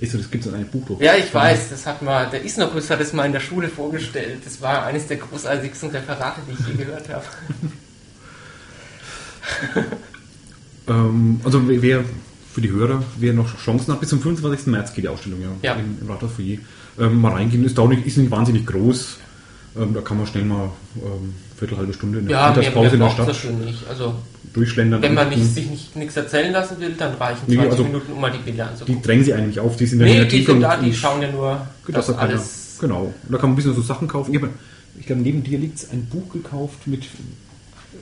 [0.00, 0.98] Ist so, das gibt es in einem Buch doch.
[0.98, 4.40] Ja, ich weiß, das hat mal, der Isnokus hat es mal in der Schule vorgestellt.
[4.46, 7.24] Das war eines der großartigsten Referate, die ich je gehört habe.
[10.88, 12.02] Ähm, also wer
[12.54, 14.68] für die Hörer, wer noch Chancen hat, bis zum 25.
[14.68, 15.74] März geht die Ausstellung ja, Ja.
[15.74, 16.58] Im, im Rathausfoyer.
[17.00, 19.16] Ähm, mal reingehen, ist, dauert nicht, ist nicht wahnsinnig groß.
[19.76, 23.00] Ähm, da kann man schnell mal ähm, Viertel, halbe Stunde in der Ja, Mittagspause in
[23.00, 23.42] der Stadt das.
[23.90, 24.14] Also,
[24.52, 25.02] durchschlendern.
[25.02, 28.12] wenn man nicht, sich nicht, nichts erzählen lassen will, dann reichen Nee, 20 also Minuten,
[28.12, 29.02] um mal die Bilder Die anzugucken.
[29.02, 31.32] drängen sie eigentlich auf, die sind in Nee, der die sind da, die schauen ja
[31.32, 32.76] nur, Gut, dass dass da keiner- alles...
[32.80, 33.12] Genau.
[33.28, 34.32] Da kann man ein bisschen so Sachen kaufen.
[34.32, 34.40] Ich,
[35.00, 37.04] ich glaube, neben dir liegt ein Buch gekauft mit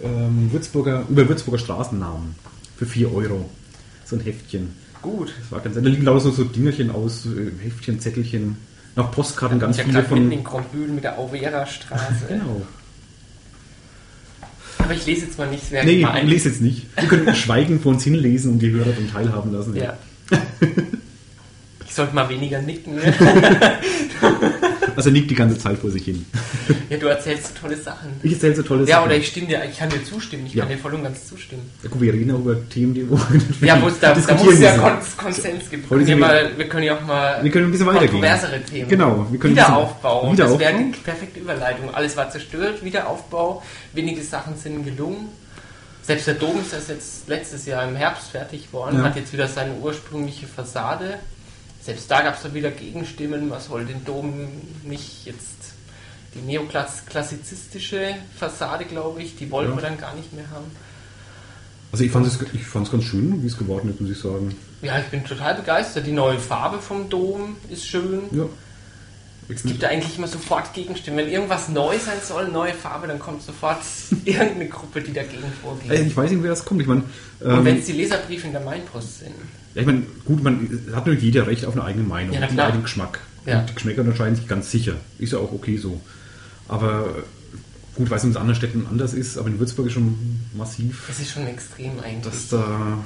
[0.02, 2.34] ähm, Würzburger, über Würzburger Straßennamen
[2.76, 3.48] für 4 Euro.
[4.04, 4.70] So ein Heftchen.
[5.00, 5.32] Gut.
[5.40, 8.56] Das war ganz, da liegen lauter so, so Dingerchen aus, äh, Heftchen, Zettelchen,
[8.94, 10.38] noch Postkarten, ganz ja viele gerade mitten von.
[10.38, 12.26] in Grombühl mit der Auvera-Straße.
[12.28, 12.62] Genau.
[14.78, 15.84] Aber ich lese jetzt mal nichts mehr.
[15.84, 16.26] Nee, gemein.
[16.26, 16.86] lese jetzt nicht.
[16.96, 19.76] Wir können schweigen vor uns hinlesen und die Hörer dann teilhaben lassen.
[19.76, 19.96] Ja.
[21.92, 22.98] Ich sollte mal weniger nicken.
[24.96, 26.24] Also er nickt die ganze Zeit vor sich hin.
[26.90, 28.11] ja, du erzählst so tolle Sachen.
[28.22, 29.07] Ich erzähle so tolle Ja, Sachen.
[29.07, 30.64] oder ich stimme dir, ich kann dir zustimmen, ich Ja.
[30.64, 31.70] kann dir voll und ganz zustimmen.
[31.83, 33.18] Ja, gut, wir reden auch über Themen, die wo
[33.64, 34.83] Ja, wo es da, da muss ja müssen.
[35.16, 35.85] Kon Konsens geben.
[35.90, 38.11] Heute Wir, wir- mal, wir können ja auch mal Wir können ein bisschen weitergehen.
[38.12, 38.88] kontroversere Themen.
[38.88, 40.33] Genau, wir können Wiederaufbau.
[40.33, 40.59] Wiederaufbau.
[40.59, 41.94] Das wäre die perfekte Überleitung.
[41.94, 43.62] Alles war zerstört, Wiederaufbau.
[43.92, 45.28] Wenige Sachen sind gelungen.
[46.05, 49.05] Selbst der Dom ist erst jetzt letztes Jahr im Herbst fertig worden, Ja.
[49.05, 51.20] hat jetzt wieder seine ursprüngliche Fassade.
[51.84, 54.32] Selbst da gab es dann wieder Gegenstimmen, man soll den Dom
[54.84, 55.72] nicht jetzt
[56.34, 59.76] die neoklassizistische Fassade, glaube ich, die wollten Ja.
[59.78, 60.66] wir dann gar nicht mehr haben.
[61.90, 64.54] Also ich fand es ich fand's ganz schön, wie es geworden ist, muss ich sagen.
[64.80, 66.06] Ja, ich bin total begeistert.
[66.06, 68.22] Die neue Farbe vom Dom ist schön.
[68.32, 68.46] Ja.
[69.48, 71.18] Es gibt da eigentlich immer sofort Gegenstimmen.
[71.18, 73.80] Wenn irgendwas neu sein soll, neue Farbe, dann kommt sofort
[74.24, 75.90] irgendeine Gruppe, die dagegen vorgeht.
[75.90, 76.80] Also ich weiß nicht, wer das kommt.
[76.80, 77.02] Ich meine,
[77.40, 79.34] Und ähm, wenn es die Leserbriefe in der Mainpost sind.
[79.74, 82.58] Ja, ich meine, gut, man hat natürlich jeder Recht auf eine eigene Meinung, Ja, einen
[82.61, 83.20] eigenen Geschmack.
[83.46, 83.61] Ja.
[83.61, 84.94] Und die Geschmäcker unterscheiden sich ganz sicher.
[85.18, 86.00] Ist ja auch okay so.
[86.68, 87.06] Aber
[87.96, 90.40] gut, weiß nicht, ob es in anderen Städten anders ist, aber in Würzburg ist schon
[90.56, 92.24] massiv, Das ist schon extrem eigentlich.
[92.32, 92.98] dass da,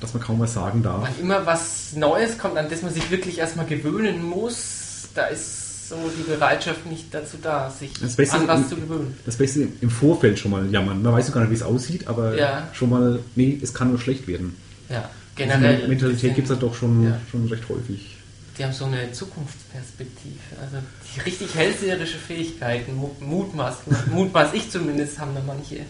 [0.00, 1.02] dass man kaum was sagen darf.
[1.02, 5.88] Wann immer was Neues kommt, an das man sich wirklich erstmal gewöhnen muss, da ist
[5.88, 9.16] so die Bereitschaft nicht dazu da, sich Das Beste an was zu gewöhnen.
[9.26, 11.02] Das Beste im Vorfeld schon mal jammern.
[11.02, 12.68] Man weiß gar nicht, wie es aussieht, aber Ja.
[12.72, 14.56] schon mal, nee, es kann nur schlecht werden.
[14.88, 15.88] Ja, Generell.
[15.88, 17.20] Mentalität bisschen- gibt es halt doch schon, Ja.
[17.30, 18.16] schon recht häufig.
[18.58, 20.38] Die haben so eine Zukunftsperspektive.
[20.60, 20.76] Also
[21.16, 23.78] die richtig hellseherische Fähigkeiten, Mu- mutmaß,
[24.12, 25.80] mutmaß ich zumindest, haben da manche.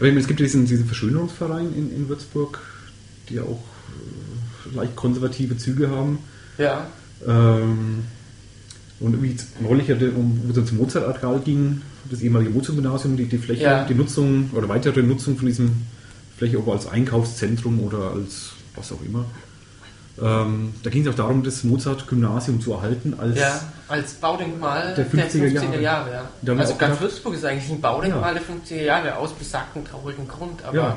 [0.00, 2.60] Aber es gibt diesen, diesen Verschönerungsverein in, in Würzburg,
[3.28, 3.62] die ja auch
[4.72, 6.18] äh, leicht konservative Züge haben.
[6.56, 6.86] Ja,
[7.26, 8.04] Ähm,
[9.00, 13.84] und irgendwie neulich, wo es ums Mozart-Areal ging, das ehemalige Mozart-Gymnasium, die, die Fläche, Ja.
[13.84, 15.72] die Nutzung oder weitere Nutzung von diesem
[16.36, 19.24] Fläche, ob als Einkaufszentrum oder als was auch immer.
[20.20, 25.06] Ähm, da ging es auch darum, das Mozart-Gymnasium zu erhalten als ja, als Baudenkmal Der
[25.06, 25.80] 50er Jahre.
[25.80, 26.10] Jahre
[26.44, 26.54] ja.
[26.54, 30.64] Also ganz Würzburg ist eigentlich ein Baudenkmal der 50er Jahre aus besagtem traurigen Grund.
[30.64, 30.96] Aber Ja.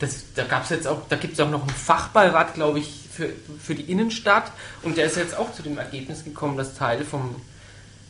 [0.00, 3.04] das, da gab es jetzt auch, da gibt es auch noch einen Fachbeirat, glaube ich,
[3.12, 3.28] für,
[3.62, 4.50] für die Innenstadt.
[4.82, 7.36] Und der ist jetzt auch zu dem Ergebnis gekommen, dass Teile vom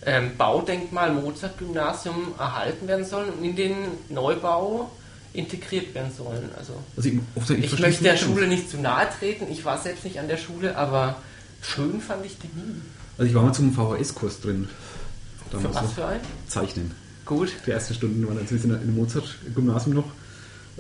[0.07, 3.75] ähm, Baudenkmal Mozart-Gymnasium erhalten werden sollen und in den
[4.09, 4.91] Neubau
[5.37, 6.49] integriert werden sollen.
[6.57, 7.17] Also Also ich,
[7.65, 8.17] ich ich möchte der.
[8.17, 9.47] Schule nicht zu nahe treten.
[9.51, 11.21] Ich war selbst nicht an der Schule, aber
[11.63, 12.81] schön fand ich die nie.
[13.19, 14.69] Also ich war mal zum VHS-Kurs drin.
[15.51, 15.93] Für was noch.
[15.95, 16.21] für ein?
[16.49, 16.91] Zeichnen.
[17.25, 17.51] Gut.
[17.67, 20.13] Die ersten Stunden waren natürlich in der- Mozart-Gymnasium noch.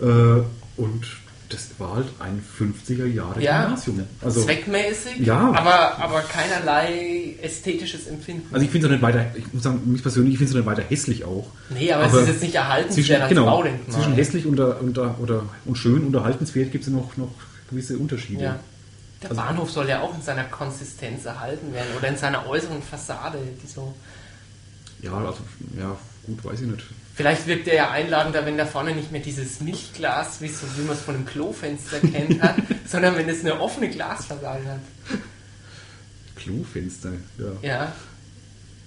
[0.01, 0.43] Äh,
[0.77, 1.05] und
[1.49, 4.03] das war halt ein 50er Jahre Ja, Gymnasium.
[4.23, 5.53] Also, zweckmäßig, Ja.
[5.53, 8.53] aber, aber keinerlei ästhetisches Empfinden.
[8.53, 10.57] also ich finde es auch nicht weiter, ich muss sagen, mich persönlich, ich finde es
[10.57, 11.47] nicht weiter hässlich auch.
[11.71, 13.97] nee, aber, aber es ist jetzt nicht erhaltenswert genau, Baudenkmal.
[13.97, 17.31] zwischen hässlich und, und, oder, und schön unterhaltenswert gibt es ja noch, noch
[17.71, 18.43] gewisse Unterschiede.
[18.45, 18.59] ja.
[19.23, 22.83] Der Also- Bahnhof soll ja auch in seiner Konsistenz erhalten werden oder in seiner äußeren
[22.83, 23.95] Fassade, die so
[25.03, 25.39] Ja, also,
[25.79, 26.85] ja, gut, weiß ich nicht.
[27.17, 30.83] Vielleicht wirkt er ja einladender, wenn da vorne nicht mehr dieses Milchglas, wie, so, wie
[30.83, 34.81] man es von einem Klofenster kennt, hat, sondern wenn es eine offene Glasfassade hat.
[36.37, 37.69] Klofenster, ja.
[37.69, 37.93] Ja.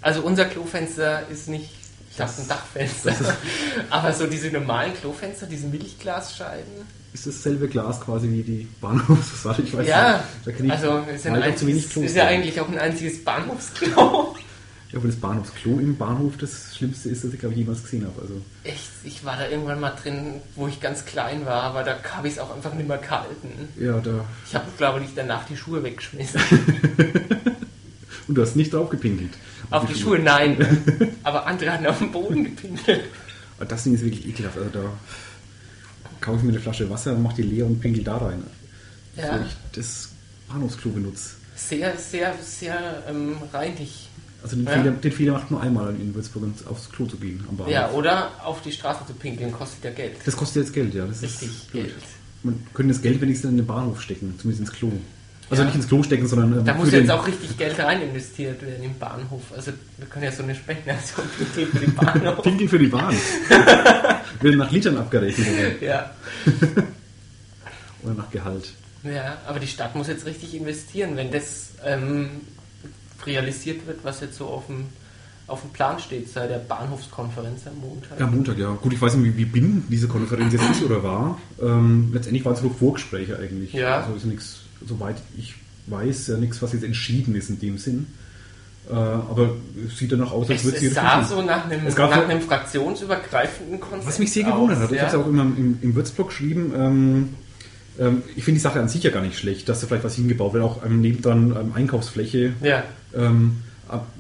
[0.01, 1.71] Also unser Klofenster ist nicht,
[2.11, 3.15] ich habe ein Dachfenster,
[3.89, 6.99] aber so diese normalen Klofenster, diese Milchglasscheiben.
[7.11, 9.63] Ist dasselbe Glas quasi wie die Bahnhofsfassade?
[9.63, 10.59] Ich weiß Ja, nicht.
[10.59, 14.35] Ich also ist, ein einziges, ist ja eigentlich auch ein einziges Bahnhofsklo.
[14.91, 18.21] Ja, das Bahnhofsklo im Bahnhof das Schlimmste ist, das ich glaube ich jemals gesehen habe.
[18.21, 21.97] Also, Echt, ich war da irgendwann mal drin, wo ich ganz klein war, aber da
[22.15, 23.69] habe ich es auch einfach nicht mehr gehalten.
[23.79, 24.25] ja, da.
[24.47, 26.41] Ich habe, glaube ich, danach die Schuhe weggeschmissen.
[28.27, 29.31] Und du hast nicht drauf gepinkelt.
[29.71, 30.57] Auf die Schuhe, nein.
[31.23, 33.03] Aber andere hatten auf den Boden gepinkelt.
[33.57, 34.57] Aber Das Ding ist wirklich ekelhaft.
[34.57, 34.93] Also da
[36.21, 38.43] kaufe ich mir eine Flasche Wasser und mache die leer und pinkel da rein.
[39.15, 39.23] Ja.
[39.23, 40.09] Bevor ich das
[40.47, 41.35] Bahnhofsklo benutze.
[41.55, 44.09] Sehr, sehr, sehr ähm, reinig.
[44.41, 44.71] Also den, Ja.
[44.71, 47.73] Fehler, den Fehler macht nur einmal in Würzburg aufs Klo zu gehen am Bahnhof.
[47.73, 50.13] Ja, oder auf die Straße zu pinkeln, kostet ja Geld.
[50.25, 51.05] Das kostet jetzt Geld, ja.
[51.05, 51.49] Das Richtig.
[51.73, 51.93] Geld.
[52.43, 54.91] Man könnte das Geld wenigstens in den Bahnhof stecken, zumindest ins Klo.
[55.49, 55.67] Also Ja.
[55.67, 58.83] nicht ins Klo stecken, sondern ähm, Da muss jetzt auch richtig Geld rein investiert werden
[58.83, 59.41] im Bahnhof.
[59.53, 61.25] Also wir können ja so eine Spendenaktion
[61.55, 62.41] pinkeln für den Bahnhof.
[62.43, 63.15] Pinkel für die Bahn.
[64.41, 66.11] Wird nach Litern abgerechnet oder, Ja.
[68.03, 68.71] oder nach Gehalt.
[69.03, 72.29] ja, aber die Stadt muss jetzt richtig investieren, wenn das ähm,
[73.25, 74.85] realisiert wird, was jetzt so auf dem,
[75.47, 78.19] auf dem Plan steht seit der Bahnhofskonferenz am Montag.
[78.19, 78.71] Ja, Montag, ja.
[78.73, 81.37] Gut, ich weiß nicht, wie, wie bin diese Konferenz jetzt ist oder war.
[81.61, 83.73] Ähm, letztendlich waren es nur Vorgespräche eigentlich.
[83.73, 84.01] Ja.
[84.01, 85.55] Also ist nichts, soweit ich
[85.87, 88.07] weiß, ja nichts, was jetzt entschieden ist in dem Sinn.
[88.89, 89.51] Äh, aber
[89.87, 92.17] es sieht danach aus, als Es, würde es sah so nach einem, Es gab nach
[92.17, 95.03] so- einem fraktionsübergreifenden Konzept Was mich sehr gewundert hat, ich ja.
[95.07, 97.29] habe es auch immer im, im Würzblog geschrieben, ähm,
[97.99, 100.15] ähm, ich finde die Sache an sich ja gar nicht schlecht, dass da vielleicht was
[100.15, 102.53] hingebaut wird, auch ähm, neben dann ähm, Einkaufsfläche.
[102.61, 102.83] Ja,
[103.13, 103.57] Ähm,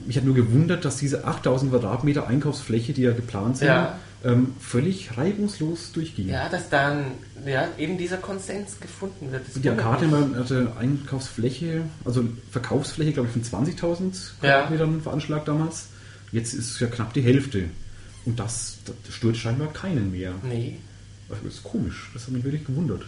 [0.07, 3.99] mich hat nur gewundert, dass diese 8000 Quadratmeter Einkaufsfläche, die ja geplant sind, Ja.
[4.25, 6.27] ähm, völlig reibungslos durchging.
[6.27, 7.05] ja, dass dann
[7.45, 9.43] ja, eben dieser Konsens gefunden wird.
[9.55, 9.69] Die
[10.07, 14.61] man hatte Einkaufsfläche, also Verkaufsfläche, glaube ich, von 20.000 Ja.
[14.63, 15.87] Quadratmetern veranschlagt damals.
[16.31, 17.65] Jetzt ist es ja knapp die Hälfte.
[18.25, 20.33] Und das, das stört scheinbar keinen mehr.
[20.43, 20.77] Nee.
[21.29, 23.03] Also das ist komisch, das hat mich wirklich gewundert.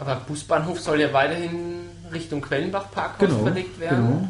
[0.00, 1.80] Aber Busbahnhof soll ja weiterhin
[2.12, 4.06] Richtung Quellenbach-Parkhaus verlegt werden.
[4.06, 4.28] Genau.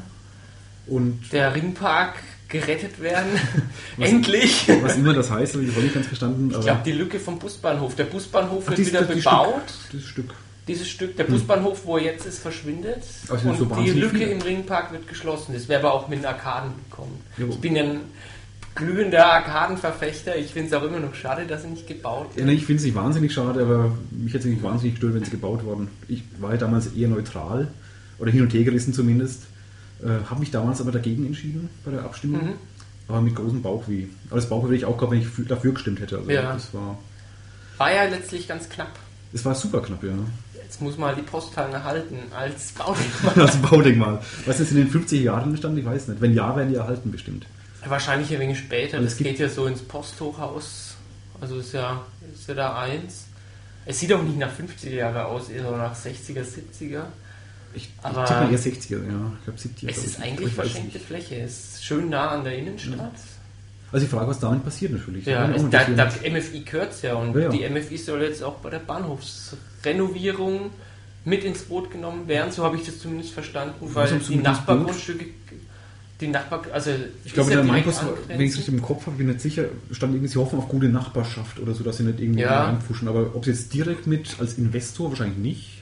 [0.86, 2.14] Und Der Ringpark
[2.48, 3.28] gerettet werden.
[3.98, 4.66] Endlich!
[4.82, 6.50] was immer das heißt, habe ich auch nicht ganz verstanden.
[6.50, 7.94] Ich glaube, die Lücke vom Busbahnhof.
[7.94, 9.62] Der Busbahnhof Ach, wird dieses- wieder das- bebaut.
[9.68, 10.34] Stück, dieses Stück.
[10.66, 13.02] Dieses Stück, der Busbahnhof, wo er jetzt ist, verschwindet.
[13.30, 14.28] Also und so die Lücke viel.
[14.28, 15.54] im Ringpark wird geschlossen.
[15.54, 17.22] Das wäre aber auch mit den Arkaden gekommen.
[17.38, 18.00] Ja, wo- ich bin ja ein
[18.74, 20.36] glühender Arkadenverfechter.
[20.36, 22.46] Ich finde es auch immer noch schade, dass sie nicht gebaut Ja, wird.
[22.46, 25.24] nee, ich finde es nicht wahnsinnig schade, aber mich hätte es nicht wahnsinnig gestört, wenn
[25.24, 25.88] sie gebaut worden.
[26.08, 27.68] Ich war ja damals eher neutral
[28.18, 29.44] oder hin und her gerissen zumindest.
[30.02, 32.44] Äh, habe mich damals aber dagegen entschieden bei der Abstimmung.
[32.44, 32.52] Mhm.
[33.08, 34.04] Aber mit großem Bauchweh.
[34.28, 36.18] Aber das Bauchweh hätte ich auch gehabt, wenn ich für- dafür gestimmt hätte.
[36.18, 36.52] Also Ja.
[36.52, 36.98] das war,
[37.78, 38.92] War ja letztlich ganz knapp.
[39.32, 40.10] es war super knapp, ja.
[40.62, 43.32] Jetzt muss man die Posthallen erhalten als Baudenkmal.
[43.34, 44.20] Das Baudenkmal.
[44.46, 45.78] Was ist in den 50er Jahren entstanden?
[45.78, 46.20] Ich weiß nicht.
[46.20, 47.46] Wenn ja, werden die erhalten bestimmt.
[47.86, 49.00] Wahrscheinlich ein wenig später.
[49.00, 50.96] Das geht ja so ins Posthochhaus.
[51.40, 52.02] Also ist ja,
[52.34, 53.26] ist ja da eins.
[53.86, 57.04] Es sieht auch nicht nach 50er Jahre aus, eher so nach 60er, 70er.
[57.74, 59.32] Ich, Aber- ich tippe eher 60er, ja.
[59.38, 59.88] Ich glaube 70er.
[59.90, 60.24] Es ist ich.
[60.24, 60.98] eigentlich verschenkte.
[60.98, 61.36] Fläche.
[61.36, 63.12] Es ist schön nah an der Innenstadt.
[63.90, 65.24] Also die Frage, was damit passiert natürlich.
[65.24, 66.06] Ja, wird da, da.
[66.06, 67.48] MFI gehört ja und Ja, ja.
[67.48, 70.70] die MFI soll jetzt auch bei der Bahnhofsrenovierung
[71.24, 72.52] mit ins Boot genommen werden.
[72.52, 74.36] So habe ich das zumindest verstanden, weil die?
[74.36, 75.26] Nachbargrundstücke,
[76.20, 76.90] die Nachbar, also
[77.24, 79.64] Ich glaube, der Meinpost, wenn ich es richtig im Kopf habe, bin ich nicht sicher,
[79.92, 82.64] stand irgendwie, sie hoffen auf gute Nachbarschaft oder so, dass sie nicht irgendwie Ja.
[82.64, 83.06] reinpfuschen.
[83.08, 85.72] Aber ob sie jetzt direkt mit als Investor wahrscheinlich nicht.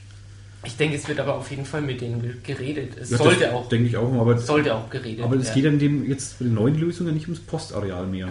[0.64, 2.96] Ich denke, es wird aber auf jeden Fall mit denen ge- geredet.
[3.00, 5.78] Es Ja, sollte auch, Denke ich auch, aber, sollte auch geredet aber es geht dann
[5.78, 8.28] dem jetzt bei den neuen Lösungen nicht ums Postareal mehr.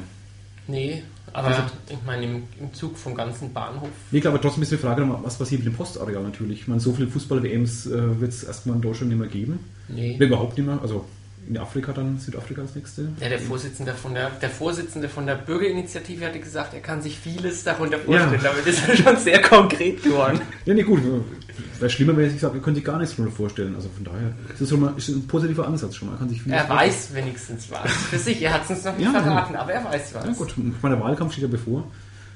[0.67, 3.87] Nee, aber ich meine, im, im Zug vom ganzen Bahnhof.
[4.11, 6.61] Nee, klar, aber trotzdem ist die Frage, was passiert mit dem Postareal natürlich.
[6.61, 9.59] Ich meine, so viele Fußball-WMs äh, wird es erstmal in Deutschland nicht mehr geben.
[9.87, 10.17] Nee.
[10.19, 10.79] Überhaupt nicht mehr.
[10.81, 11.05] Also
[11.47, 13.09] in Afrika dann, Südafrika als nächste.
[13.19, 17.17] Ja, der Vorsitzende von der, der Vorsitzende von der Bürgerinitiative hatte gesagt, er kann sich
[17.17, 18.41] vieles darunter vorstellen.
[18.43, 18.51] Ja.
[18.51, 20.41] Damit ist er schon sehr konkret geworden.
[20.65, 21.01] Ja, nee, gut.
[21.79, 23.75] Wäre schlimmer, wenn ich gesagt ihr könnt sich gar nichts drunter vorstellen.
[23.75, 26.15] Also von daher ist das schon mal ist ein positiver Ansatz schon mal.
[26.15, 27.91] Er kann sich vieles Er weiß wenigstens was.
[27.91, 30.25] Für sich, er hat es uns noch nicht Ja, verraten, aber er weiß was.
[30.25, 31.83] Ja gut, ich meine, der Wahlkampf steht ja bevor.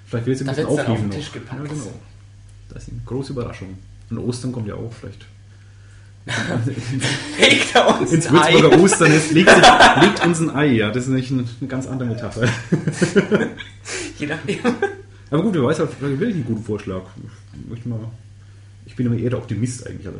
[0.05, 1.33] Vielleicht wird es ein Da bisschen dann auf noch.
[1.33, 1.63] Gepackt.
[1.63, 1.93] Ja, genau.
[2.69, 3.77] Das ist eine große Überraschung.
[4.09, 5.25] Und Ostern kommt ja auch vielleicht.
[7.39, 8.53] Legt er uns Ins ein Ei.
[8.53, 9.49] Würzburger Osternest legt,
[10.01, 10.89] legt uns ein Ei, ja.
[10.89, 12.47] Das ist nämlich eine, eine ganz andere Metapher.
[14.19, 14.59] Je nachdem.
[15.31, 17.01] Aber gut, wer weiß, vielleicht will ich einen guten Vorschlag.
[17.73, 17.99] Ich, mal,
[18.85, 20.07] ich bin aber eher der Optimist eigentlich.
[20.07, 20.19] Also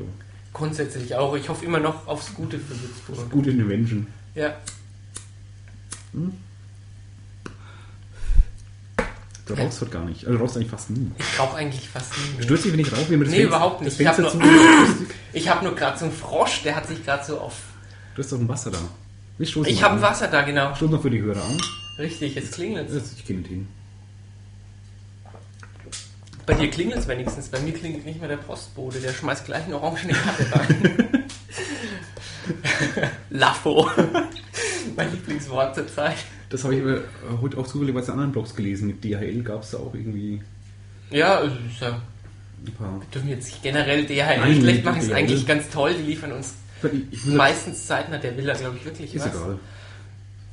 [0.54, 1.36] Grundsätzlich auch.
[1.36, 3.30] Ich hoffe immer noch aufs Gute für Würzburg.
[3.32, 4.08] gut in den Menschen.
[4.36, 4.56] Ja.
[9.56, 10.26] Du rauchst halt gar nicht.
[10.26, 11.12] Also du rauchst eigentlich fast nie.
[11.18, 12.44] Ich rauche eigentlich fast nie.
[12.44, 13.12] Stürzt dich, wenn ich rauche?
[13.18, 14.00] Nee, überhaupt nicht.
[14.00, 14.48] Ich hab Fenster nur-
[15.34, 17.56] Ich habe nur gerade so einen Frosch, der hat sich gerade so auf.
[18.16, 18.78] Du hast doch ein Wasser da.
[19.40, 20.02] Ich mal habe an.
[20.02, 20.76] Wasser da, genau.
[20.76, 21.58] Stoßen noch für die Hörer an.
[21.98, 23.68] Richtig, jetzt klingelt Das- Ich nicht hin.
[26.46, 29.66] Bei dir klingelt es wenigstens, bei mir klingelt nicht mehr der Postbote, der schmeißt gleich
[29.66, 31.26] eine orangene Karte rein.
[33.30, 33.90] Laffo.
[34.96, 36.18] mein Lieblingswort zur Zeit.
[36.50, 37.02] Das habe ich aber
[37.42, 38.88] heute auch zufällig bei den anderen Blogs gelesen.
[38.88, 40.42] Mit DHL gab es da auch irgendwie
[41.12, 42.02] Ja, also ist ja,
[42.66, 43.02] ein paar.
[43.14, 46.56] dürfen jetzt nicht generell DHL Nein, schlecht machen, ist eigentlich ganz toll, die liefern uns
[47.12, 49.36] Ich, ich meistens zeitnah, der will da glaube ich wirklich Ist was.
[49.36, 49.60] egal.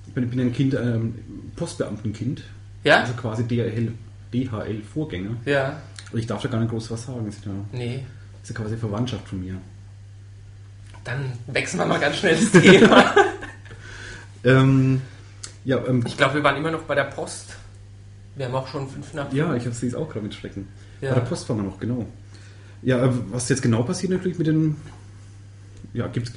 [0.06, 1.14] Ich bin, bin ein Kind, ähm,
[1.56, 2.42] Postbeamtenkind.
[2.84, 3.00] Ja?
[3.00, 3.92] Also quasi DHL,
[4.32, 5.36] DHL-Vorgänger.
[5.46, 5.80] Ja,
[6.12, 7.26] Und ich darf da gar nicht groß was sagen.
[7.26, 8.04] Ist ja, nee.
[8.42, 9.54] das ist ja quasi Verwandtschaft von mir.
[11.04, 13.14] Dann wechseln wir mal ganz schnell das Thema.
[14.44, 15.02] Ähm,
[15.66, 17.56] ja, ähm, Ich glaube, wir waren immer noch bei der Post.
[18.36, 20.68] Wir haben auch schon fünf nach ja, ich sehe es auch gerade mit Schrecken.
[21.00, 21.10] Ja.
[21.10, 22.06] Bei der Post waren wir noch, genau.
[22.82, 24.76] Ja, äh, was jetzt genau passiert natürlich mit den.
[25.92, 26.34] Ja, gibt es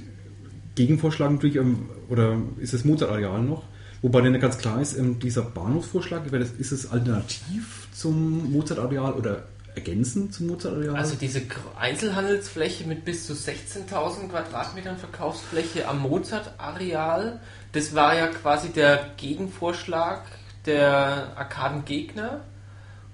[0.74, 3.64] Gegenvorschlag natürlich, ähm, oder ist das Mozartareal noch?
[4.02, 6.24] Wobei dann ganz klar ist, ähm, dieser Bahnhofsvorschlag,
[6.58, 9.44] ist es alternativ zum Mozartareal oder
[9.76, 10.96] ergänzend zum Mozartareal?
[10.96, 11.42] Also diese
[11.80, 17.40] Einzelhandelsfläche mit bis zu 16.000 Quadratmetern Verkaufsfläche am Mozart-Areal,
[17.72, 20.24] das war ja quasi der Gegenvorschlag
[20.66, 22.42] der Arkadengegner,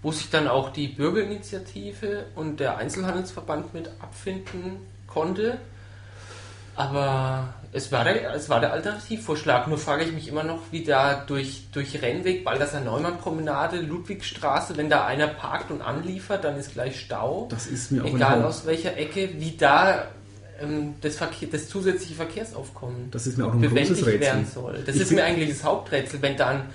[0.01, 5.57] wo sich dann auch die Bürgerinitiative und der Einzelhandelsverband mit abfinden konnte.
[6.75, 9.67] Aber es war der, es war der Alternativvorschlag.
[9.67, 14.77] Nur frage ich mich immer noch, wie da durch, durch Rennweg, Baldassar Neumann Promenade, Ludwigstraße,
[14.77, 17.47] wenn da einer parkt und anliefert, dann ist gleich Stau.
[17.51, 20.05] das ist mir auch Egal aus welcher Ecke, wie da
[20.61, 24.81] ähm, das, Verkehr, das zusätzliche Verkehrsaufkommen Das ist mir auch ein bewältigt werden soll.
[24.85, 26.69] Das Ich ist mir eigentlich das Haupträtsel, wenn dann,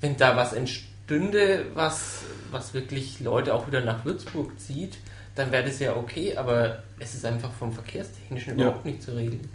[0.00, 4.98] wenn da was entstünde, was, was wirklich Leute auch wieder nach Würzburg zieht,
[5.36, 8.66] dann wäre das ja okay, aber es ist einfach vom Verkehrstechnischen Ja.
[8.66, 9.48] überhaupt nicht zu regeln.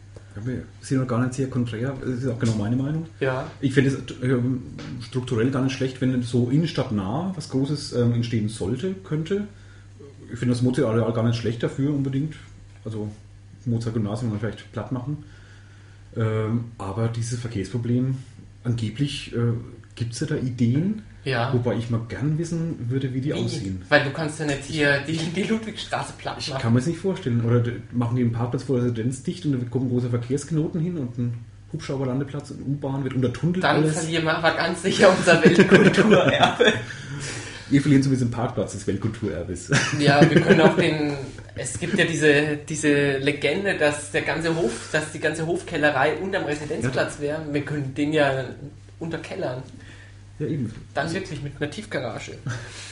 [0.44, 3.06] Wir sind noch gar nicht sehr konträr, das ist auch genau meine Meinung.
[3.20, 4.62] Ja, Ich finde es ähm,
[5.02, 9.48] strukturell gar nicht schlecht, wenn so innenstadtnah was Großes ähm, entstehen sollte, könnte.
[10.32, 12.36] Ich finde das Mozart-Areal gar nicht schlecht dafür unbedingt.
[12.84, 13.10] Also
[13.66, 15.24] Mozart-Gymnasium kann man vielleicht platt machen.
[16.16, 18.18] Ähm, aber dieses Verkehrsproblem,
[18.64, 19.54] angeblich äh,
[19.96, 21.52] gibt es ja da Ideen, ja.
[21.54, 23.34] wobei ich mal gern wissen würde, wie die Wie?
[23.34, 23.82] aussehen.
[23.90, 26.62] Weil du kannst ja nicht hier die, die Ludwigstraße platt Ich machen.
[26.62, 27.44] kann mir das nicht vorstellen.
[27.46, 30.80] Oder machen die einen Parkplatz vor der Residenz dicht und da kommt ein großer Verkehrsknoten
[30.82, 31.34] hin und ein
[31.74, 34.00] Hubschrauberlandeplatz und U-Bahn wird untertunnelt Dann alles.
[34.00, 36.74] verlieren wir aber ganz sicher unser Weltkulturerbe.
[37.70, 39.70] Wir verlieren zumindest den Parkplatz des Weltkulturerbes.
[40.00, 41.14] Ja, wir können auch den.
[41.56, 46.46] Es gibt ja diese, diese Legende, dass der ganze Hof, dass die ganze Hofkellerei unterm
[46.46, 47.42] Residenzplatz wäre.
[47.52, 48.46] Wir können den ja
[49.00, 49.64] unterkellern.
[50.40, 50.72] Ja, eben.
[50.94, 52.34] Dann wirklich mit einer Tiefgarage.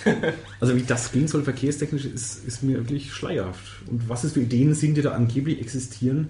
[0.59, 3.63] Also wie das gehen soll verkehrstechnisch, ist, ist mir wirklich schleierhaft.
[3.87, 6.29] Und was es für Ideen sind, die da angeblich existieren,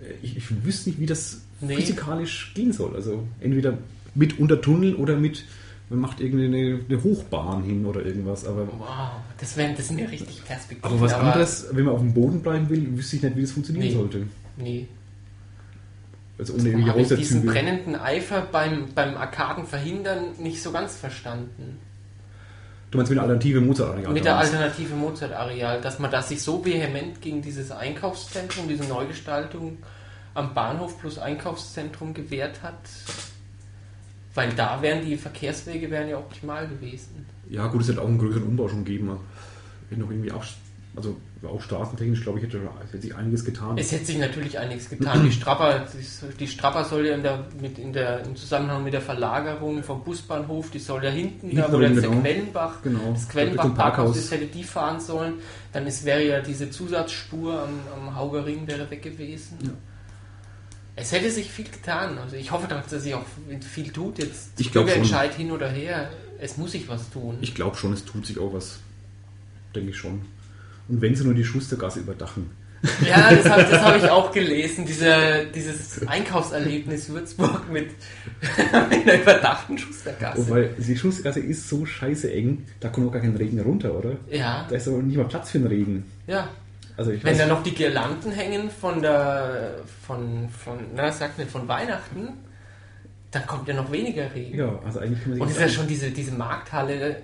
[0.00, 1.76] äh, ich, ich wüsste nicht, wie das Nee.
[1.76, 2.94] physikalisch gehen soll.
[2.94, 3.78] Also entweder
[4.14, 5.44] mit Untertunnel oder mit,
[5.88, 8.44] man macht irgendeine eine Hochbahn hin oder irgendwas.
[8.46, 10.84] Aber, Wow, das, wär, das sind ja richtig Perspektiven.
[10.90, 13.52] aber was anderes, wenn man auf dem Boden bleiben will, wüsste ich nicht, wie das
[13.52, 13.94] funktionieren Nee.
[13.94, 14.26] sollte.
[14.58, 14.86] Nee.
[16.38, 20.96] Also ohne irgendwie habe ich diesen brennenden Eifer beim, beim Arkaden verhindern nicht so ganz
[20.96, 21.78] verstanden.
[22.90, 24.12] Du meinst mit einer Alternative Mozart-Areal?
[24.12, 24.36] Mit der?
[24.36, 29.78] Alternative Mozart-Areal, dass man da sich so vehement gegen dieses Einkaufszentrum, diese Neugestaltung
[30.34, 32.78] am Bahnhof plus Einkaufszentrum gewehrt hat.
[34.34, 37.26] Weil da wären die Verkehrswege wären ja optimal gewesen.
[37.48, 39.06] Ja, gut, es hätte auch einen größeren Umbau schon gegeben.
[39.06, 40.44] Noch irgendwie auch,
[40.94, 41.16] also
[41.48, 43.78] auch straßentechnisch, glaube ich, hätte, hätte sich einiges getan.
[43.78, 45.24] Es hätte sich natürlich einiges getan.
[45.24, 45.86] Die Strapper,
[46.38, 50.02] die Strapper soll ja in der, mit in der, im Zusammenhang mit der Verlagerung vom
[50.04, 52.10] Busbahnhof, die soll ja hinten, da Hinten wo jetzt genau.
[52.10, 53.12] der Quellenbach, Genau.
[53.12, 54.16] das Quellenbach-Parkhaus Parkhaus.
[54.16, 55.34] ist, hätte die fahren sollen.
[55.72, 59.58] Dann ist, wäre ja diese Zusatzspur am, am Haugerring wäre weg gewesen.
[59.62, 59.70] Ja.
[60.98, 62.16] Es hätte sich viel getan.
[62.18, 63.24] Also ich hoffe, dass sich auch
[63.60, 64.58] viel tut jetzt.
[64.58, 64.86] Ich glaub schon.
[64.86, 66.10] Bürgerentscheid hin oder her.
[66.38, 67.36] Es muss sich was tun.
[67.42, 68.78] Ich glaube schon, es tut sich auch was.
[69.74, 70.22] Denke ich schon.
[70.88, 72.50] Und wenn sie nur die Schustergasse überdachen.
[73.04, 74.84] Ja, das habe hab ich auch gelesen.
[74.86, 77.88] Diese, dieses Einkaufserlebnis Würzburg mit,
[78.90, 80.44] mit einer überdachten Schustergasse.
[80.46, 83.94] Oh, weil die Schustergasse ist so scheiße eng, da kommt auch gar kein Regen runter,
[83.94, 84.16] oder?
[84.30, 86.04] Ja, Da ist aber nicht mal Platz für den Regen.
[86.26, 86.48] ja.
[86.98, 91.50] Also ich Wenn da noch die Girlanden hängen von der, von, von, na, sag nicht,
[91.50, 92.28] von Weihnachten,
[93.30, 94.56] dann kommt ja noch weniger Regen.
[94.58, 97.16] ja, also eigentlich kann man sich Und es ist ja schon diese, diese Markthalle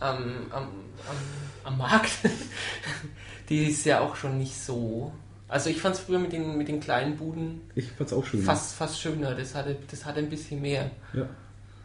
[0.00, 0.16] am,
[0.50, 1.16] am, am,
[1.64, 2.10] am Markt,
[3.48, 5.12] die ist ja auch schon nicht so.
[5.48, 8.42] Also ich fand es früher mit den, mit den kleinen Buden Ich fand's auch schön.
[8.42, 9.34] fast, fast schöner.
[9.34, 10.90] Das hatte, das hatte ein bisschen mehr.
[11.12, 11.26] Ja.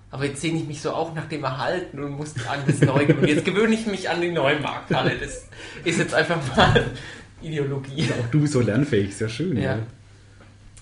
[0.09, 3.07] Aber jetzt sehne ich mich so auch nach dem Erhalten und muss an das Neue.
[3.13, 5.17] Und jetzt gewöhne ich mich an die neue Markthalle.
[5.19, 5.43] Das
[5.83, 6.85] ist jetzt einfach mal
[7.41, 8.07] Ideologie.
[8.17, 9.57] Auch du bist so lernfähig, sehr schön.
[9.57, 9.75] Ja.
[9.75, 9.79] Ja,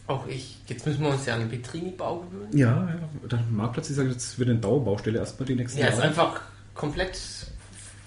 [0.06, 0.60] Auch ich.
[0.68, 2.56] Jetzt müssen wir uns ja an den Vitrini-Bau gewöhnen.
[2.56, 3.28] ja, ja.
[3.32, 6.08] Der Marktplatz ist ja jetzt wird eine Dauerbaustelle erstmal die nächsten Ja, ist Jahre.
[6.10, 6.42] einfach
[6.76, 7.18] komplett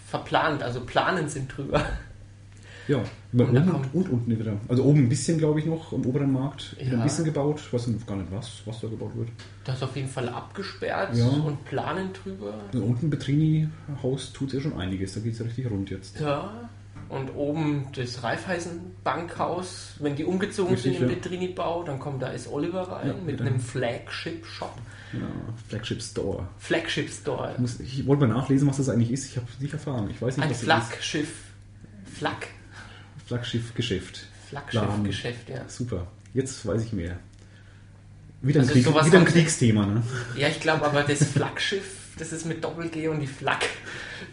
[0.09, 0.63] verplant.
[0.63, 1.85] Also Planen sind drüber.
[2.89, 3.03] Ja,
[3.35, 4.55] über Und oben kommt- und unten wieder.
[4.67, 6.75] Also oben ein bisschen, glaube ich, noch am oberen Markt.
[6.81, 6.95] Ja.
[6.95, 7.61] ein bisschen gebaut.
[7.61, 9.29] Ich weiß gar nicht, was, was da gebaut wird.
[9.65, 11.27] Das ist auf jeden Fall abgesperrt Ja.
[11.29, 12.55] und planen drüber.
[12.73, 15.13] Und unten Petrini-Haus tut ja schon einiges.
[15.13, 16.19] Da geht es ja richtig rund jetzt.
[16.19, 16.71] Ja.
[17.11, 21.17] Und oben das Raiffeisen-Bankhaus, wenn die umgezogen Richtig, sind im ja.
[21.17, 24.73] Vitrini-Bau, dann kommt da ist Oliver rein mit mit einem einem- Flagship-Shop.
[25.13, 25.21] Ja,
[25.69, 26.47] Flagship Store.
[26.59, 27.53] Flagship-Store.
[27.55, 29.27] Ich, muss, ich wollte mal nachlesen, was das eigentlich ist.
[29.31, 30.09] Ich habe es nicht erfahren.
[30.11, 30.65] Ich weiß nicht, Ein was das ist.
[30.65, 31.29] Flaggschiff.
[32.19, 32.47] Flagg.
[33.27, 34.27] Flaggschiff-Geschäft.
[34.51, 35.69] Flaggschiff-Geschäft, ja.
[35.69, 36.07] Super.
[36.35, 37.19] Jetzt weiß ich mehr.
[38.43, 40.03] Wieder ein, Also Krieg, wieder ein Kriegsthema, ne?
[40.37, 43.65] Ja, ich glaube aber das Flaggschiff, das ist mit Doppel-G und die Flagg.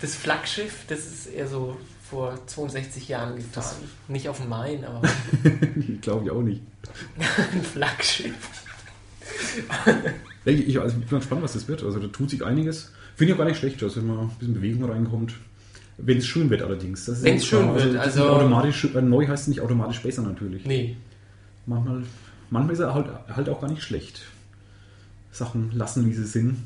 [0.01, 1.77] Das Flaggschiff, das ist eher so
[2.09, 3.75] vor 62 Jahren gefahren.
[4.07, 5.01] Nicht auf dem Main, aber
[6.01, 6.61] Glaube ich auch nicht.
[7.53, 8.35] ein Flaggschiff.
[10.45, 11.83] Ich, also ich bin gespannt, was das wird.
[11.83, 12.91] Also da tut sich einiges.
[13.15, 15.33] Finde ich auch gar nicht schlecht, also wenn mal ein bisschen Bewegung reinkommt.
[15.97, 17.07] Wenn es schön wird allerdings.
[17.07, 17.75] Wenn's ja schön klar.
[17.75, 20.65] wird, ist also- automatisch, äh, neu heißt nicht automatisch besser natürlich.
[20.65, 20.97] Nee.
[21.65, 22.03] Manchmal,
[22.49, 24.21] manchmal ist er halt, halt auch gar nicht schlecht.
[25.31, 26.57] Sachen lassen, wie sie sind.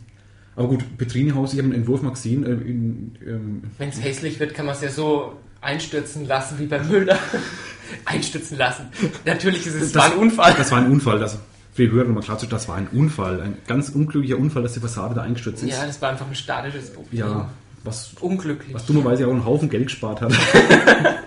[0.56, 2.44] Aber gut, Petrini-Haus, ich habe einen Entwurf mal gesehen.
[2.46, 6.80] äh, ähm, Wenn es hässlich wird, kann man es ja so einstürzen lassen wie bei
[6.84, 7.18] Müller.
[8.06, 8.88] einstürzen lassen.
[9.26, 10.54] Natürlich ist es Das- zwar ein Unfall.
[10.58, 11.20] Das war ein Unfall.
[11.20, 11.38] Das,
[11.80, 13.42] die Hörer nochmal zu das war ein Unfall.
[13.42, 15.70] Ein ganz unglücklicher Unfall, dass die Fassade da eingestürzt ist.
[15.70, 17.20] Ja, das war einfach ein statisches Problem.
[17.20, 17.50] Ja,
[17.84, 18.74] was, Unglücklich.
[18.74, 20.34] was dummerweise auch einen Haufen Geld gespart hat.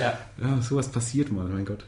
[0.00, 0.18] Ja.
[0.40, 1.84] ja, sowas passiert mal, mein Gott.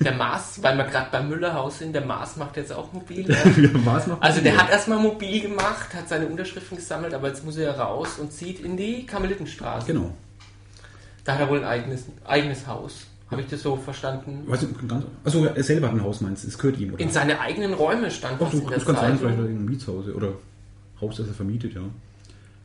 [0.00, 3.28] Der Mars, weil wir gerade beim Müllerhaus sind, der Mars macht jetzt auch mobil.
[3.28, 4.20] Wie war es noch?
[4.20, 8.18] Also der hat erstmal mobil gemacht, hat seine Unterschriften gesammelt, aber jetzt muss er raus
[8.18, 9.86] und zieht in die Karmelitenstraße.
[9.86, 10.12] Genau.
[11.24, 13.06] Da hat er wohl ein eigenes, eigenes Haus.
[13.30, 14.42] Habe ich das so verstanden?
[14.46, 16.48] Weiß nicht, ganz, also er selber hat ein Haus, meinst du?
[16.48, 17.00] Es gehört ihm, oder?
[17.00, 20.32] In seine eigenen Räume stand Ach, der das kann sein, vielleicht in einem Mietshause oder
[21.00, 21.82] Haus, das er vermietet, ja.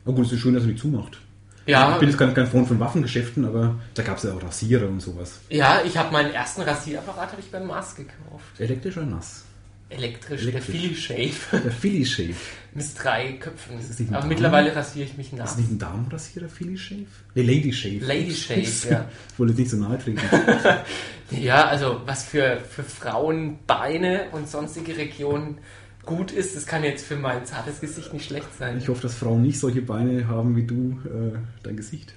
[0.04, 1.18] Aber gut, es ist schön, dass er nicht zumacht.
[1.66, 4.42] Ja, Ich bin jetzt kein, kein Freund von Waffengeschäften, aber da gab es ja auch
[4.42, 5.40] Rasierer und sowas.
[5.50, 8.58] ja, ich habe meinen ersten Rasierapparat habe ich beim Mars gekauft.
[8.58, 9.45] Elektrisch oder nass?
[9.88, 10.52] Elektrisch, Elektrisch.
[10.52, 12.34] der Philly Shave Der Philly Shave.
[12.74, 13.78] mit drei Köpfen.
[13.78, 14.28] ist nicht ein Aber Darm?
[14.28, 15.50] mittlerweile rasiere ich mich Ist nass.
[15.50, 17.06] das nicht ein Damenrasierer, Philly Shave?
[17.34, 18.04] Nee, Lady Shave.
[18.04, 19.08] Lady Shave, ja.
[19.32, 20.20] Ich wollte nicht so nahe treten.
[21.32, 25.58] Ja, also was für, für Frauen Beine und sonstige Regionen
[26.04, 28.78] gut ist, das kann jetzt für mein zartes Gesicht nicht schlecht sein.
[28.78, 32.12] Ich hoffe, dass Frauen nicht solche Beine haben wie du, äh, dein Gesicht.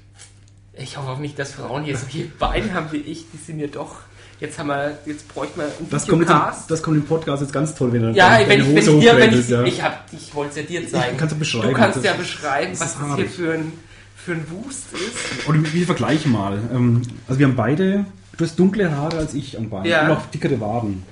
[0.73, 3.25] Ich hoffe auch nicht, dass Frauen hier solche Beine haben wie ich.
[3.33, 3.95] Die sind ja doch.
[4.39, 6.71] Jetzt haben wir, jetzt bräuchte man einen Das kommt, jetzt, im- Videocast.
[6.71, 9.17] das kommt im Podcast jetzt ganz toll, wenn er Ja, wenn ich, wenn ich dir,
[9.17, 9.63] wenn ich, ja.
[9.63, 11.17] ich hab, ich wollte es ja dir zeigen.
[11.17, 11.67] kannst du beschreiben.
[11.69, 13.73] Du kannst ja beschreiben, was das hier für ein,
[14.15, 15.47] für ein Wust ist.
[15.47, 16.57] Oder wir vergleichen mal.
[16.73, 18.05] Ähm, Also wir haben beide,
[18.37, 20.05] du hast dunkle Haare als ich am Bein Ja.
[20.05, 21.03] und auch dickere Waden.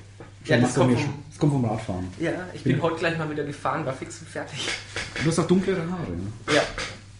[0.46, 2.08] Ja, das kommt vom- das kommt vom Radfahren.
[2.20, 4.70] Ja, ich bin heute gleich mal wieder gefahren, war fix und fertig.
[5.22, 6.12] Du hast auch dunklere Haare.
[6.12, 6.56] Ne?
[6.56, 6.62] Ja.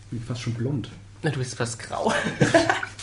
[0.10, 0.90] Bin Fast schon blond.
[1.22, 2.14] Na, du bist fast grau.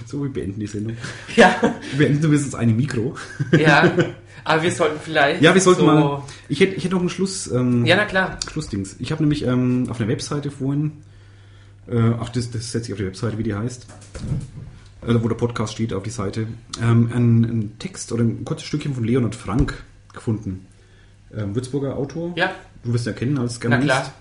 [0.06, 0.96] So, wir beenden die Sendung.
[1.36, 1.56] ja,
[1.92, 3.14] Wir beenden zumindest eine Mikro.
[3.58, 3.90] ja.
[4.46, 5.40] Aber wir sollten vielleicht.
[5.40, 6.22] Ja, wir sollten so, mal.
[6.50, 7.50] Ich hätte, ich hätte noch einen Schluss.
[7.50, 8.38] Ähm, Ja, na klar.
[8.50, 8.96] Schlussdings.
[8.98, 10.92] Ich habe nämlich ähm, auf einer Webseite vorhin,
[11.88, 13.86] äh, ach, das, das setze ich auf die Webseite, wie die heißt,
[15.06, 16.46] äh, wo der Podcast steht, auf die Seite,
[16.82, 19.82] ähm, einen, einen Text oder ein kurzes Stückchen von Leonhard Frank
[20.12, 20.66] gefunden.
[21.34, 22.32] Ähm, Würzburger Autor.
[22.36, 22.52] Ja,
[22.84, 23.88] Du wirst ihn ja kennen als na Germanist.
[23.88, 24.12] klar.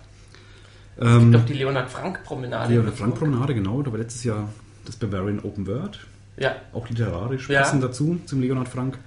[1.17, 2.73] Ähm, Doch die Leonhard Frank Promenade.
[2.73, 3.81] Leonhard Frank Promenade, genau.
[3.81, 4.47] Da war letztes Jahr
[4.85, 5.99] das Bavarian Open Word.
[6.37, 7.61] Ja, auch literarisch Ja.
[7.61, 8.97] passend dazu, zum Leonhard Frank.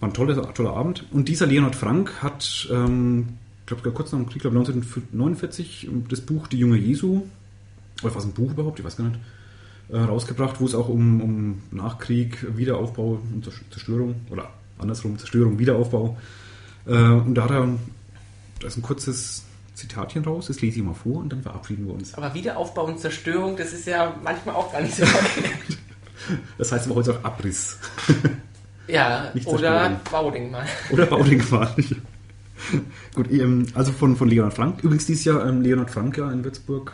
[0.00, 1.04] War ein toller, toller Abend.
[1.12, 3.28] Und dieser Leonhard Frank hat, ähm,
[3.60, 7.22] ich glaube, kurz nach dem Krieg, glaube 1949, das Buch Die junge Jesu,
[8.02, 9.18] oder was ein Buch überhaupt, ich weiß gar nicht,
[9.90, 16.16] äh, rausgebracht, wo es auch um, um Nachkrieg, Wiederaufbau und Zerstörung, oder andersrum, Zerstörung, Wiederaufbau.
[16.86, 17.68] Äh, und da hat er,
[18.60, 19.44] da ist ein kurzes
[19.82, 22.14] Zitatchen raus, das lese ich mal vor und dann verabschieden wir uns.
[22.14, 25.04] aber Wiederaufbau und Zerstörung, das ist ja manchmal auch gar nicht so.
[26.56, 27.78] Das heißt aber heute auch Abriss.
[28.86, 30.00] ja, Nicht oder.
[30.08, 30.64] Baudenkmal.
[30.90, 31.74] Oder Baudenkmal.
[33.16, 34.84] Gut, ähm, also von, von Leonhard Frank.
[34.84, 36.92] Übrigens dieses Jahr ähm, Leonhard Frank ja in Würzburg.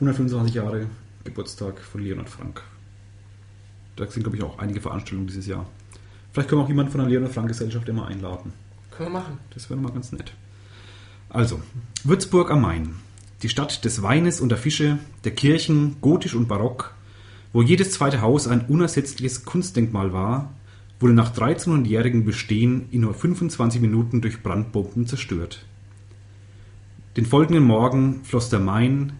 [0.00, 0.86] 125 Jahre
[1.22, 2.62] Geburtstag von Leonhard Frank.
[3.96, 5.66] Da sind, glaube ich, auch einige Veranstaltungen dieses Jahr.
[6.32, 8.52] Vielleicht können wir auch jemanden von der Leonhard Frank Gesellschaft immer einladen.
[8.90, 9.38] Können wir machen.
[9.54, 10.32] Das wäre mal ganz nett.
[11.30, 11.60] Also,
[12.04, 12.94] Würzburg am Main.
[13.42, 16.94] Die Stadt des Weines und der Fische, der Kirchen, gotisch und barock,
[17.52, 20.54] wo jedes zweite Haus ein unersetzliches Kunstdenkmal war,
[21.00, 25.64] wurde nach 1300-jährigem Bestehen in nur 25 Minuten durch Brandbomben zerstört.
[27.16, 29.12] Den folgenden Morgen floss der Main,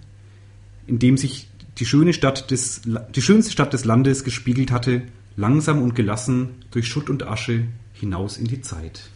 [0.86, 1.48] in dem sich
[1.78, 2.82] die, schöne Stadt des,
[3.14, 5.02] die schönste Stadt des Landes gespiegelt hatte,
[5.36, 9.10] langsam und gelassen durch Schutt und Asche hinaus in die Zeit.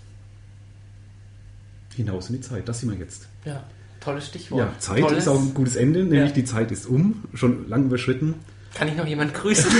[1.94, 3.28] Hinaus in die Zeit, das sind wir jetzt.
[3.44, 3.64] Ja,
[4.00, 4.60] tolles Stichwort.
[4.60, 5.18] Ja, Zeit Tolles.
[5.18, 6.34] ist auch ein gutes Ende, nämlich Ja.
[6.34, 8.34] die Zeit ist um, schon lang überschritten.
[8.74, 9.70] Kann ich noch jemand grüßen?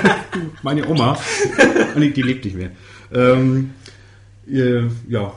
[0.62, 1.16] Meine Oma,
[1.58, 2.70] Ah, nee, die lebt nicht mehr.
[3.12, 3.70] Ähm,
[4.50, 5.32] äh, ja,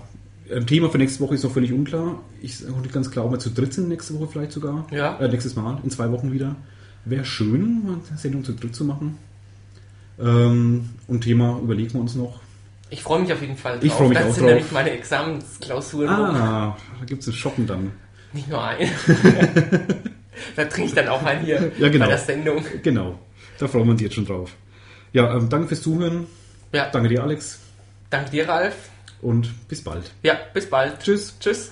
[0.54, 2.20] ein Thema für nächste Woche ist noch völlig unklar.
[2.42, 4.88] Ich sage nicht ganz klar, ob wir zu dritt sind nächste Woche vielleicht sogar.
[4.92, 5.18] Ja.
[5.20, 6.56] Äh, nächstes Mal, in zwei Wochen wieder.
[7.06, 9.18] Wäre schön, eine Sendung zu dritt zu machen.
[10.20, 12.40] Ähm, und Thema überlegen wir uns noch.
[12.96, 13.84] Ich freue mich auf jeden Fall drauf.
[13.84, 14.54] Ich freu mich Dann auch sind drauf.
[14.54, 16.10] nämlich meine Examensklausuren.
[16.10, 17.92] Ah, da gibt es ein Shoppen dann.
[18.32, 18.90] Nicht nur ein.
[20.56, 22.06] da trinke ich dann auch ein hier Ja, genau.
[22.06, 22.64] bei der Sendung.
[22.84, 23.20] Genau,
[23.60, 24.52] da freuen wir uns jetzt schon drauf.
[25.12, 26.26] Ja, ähm, danke fürs Zuhören.
[26.72, 27.60] Ja, Danke dir, Alex.
[28.10, 28.76] danke dir, Ralf.
[29.22, 30.12] Und bis bald.
[30.24, 31.00] Ja, bis bald.
[31.02, 31.36] Tschüss.
[31.40, 31.72] Tschüss.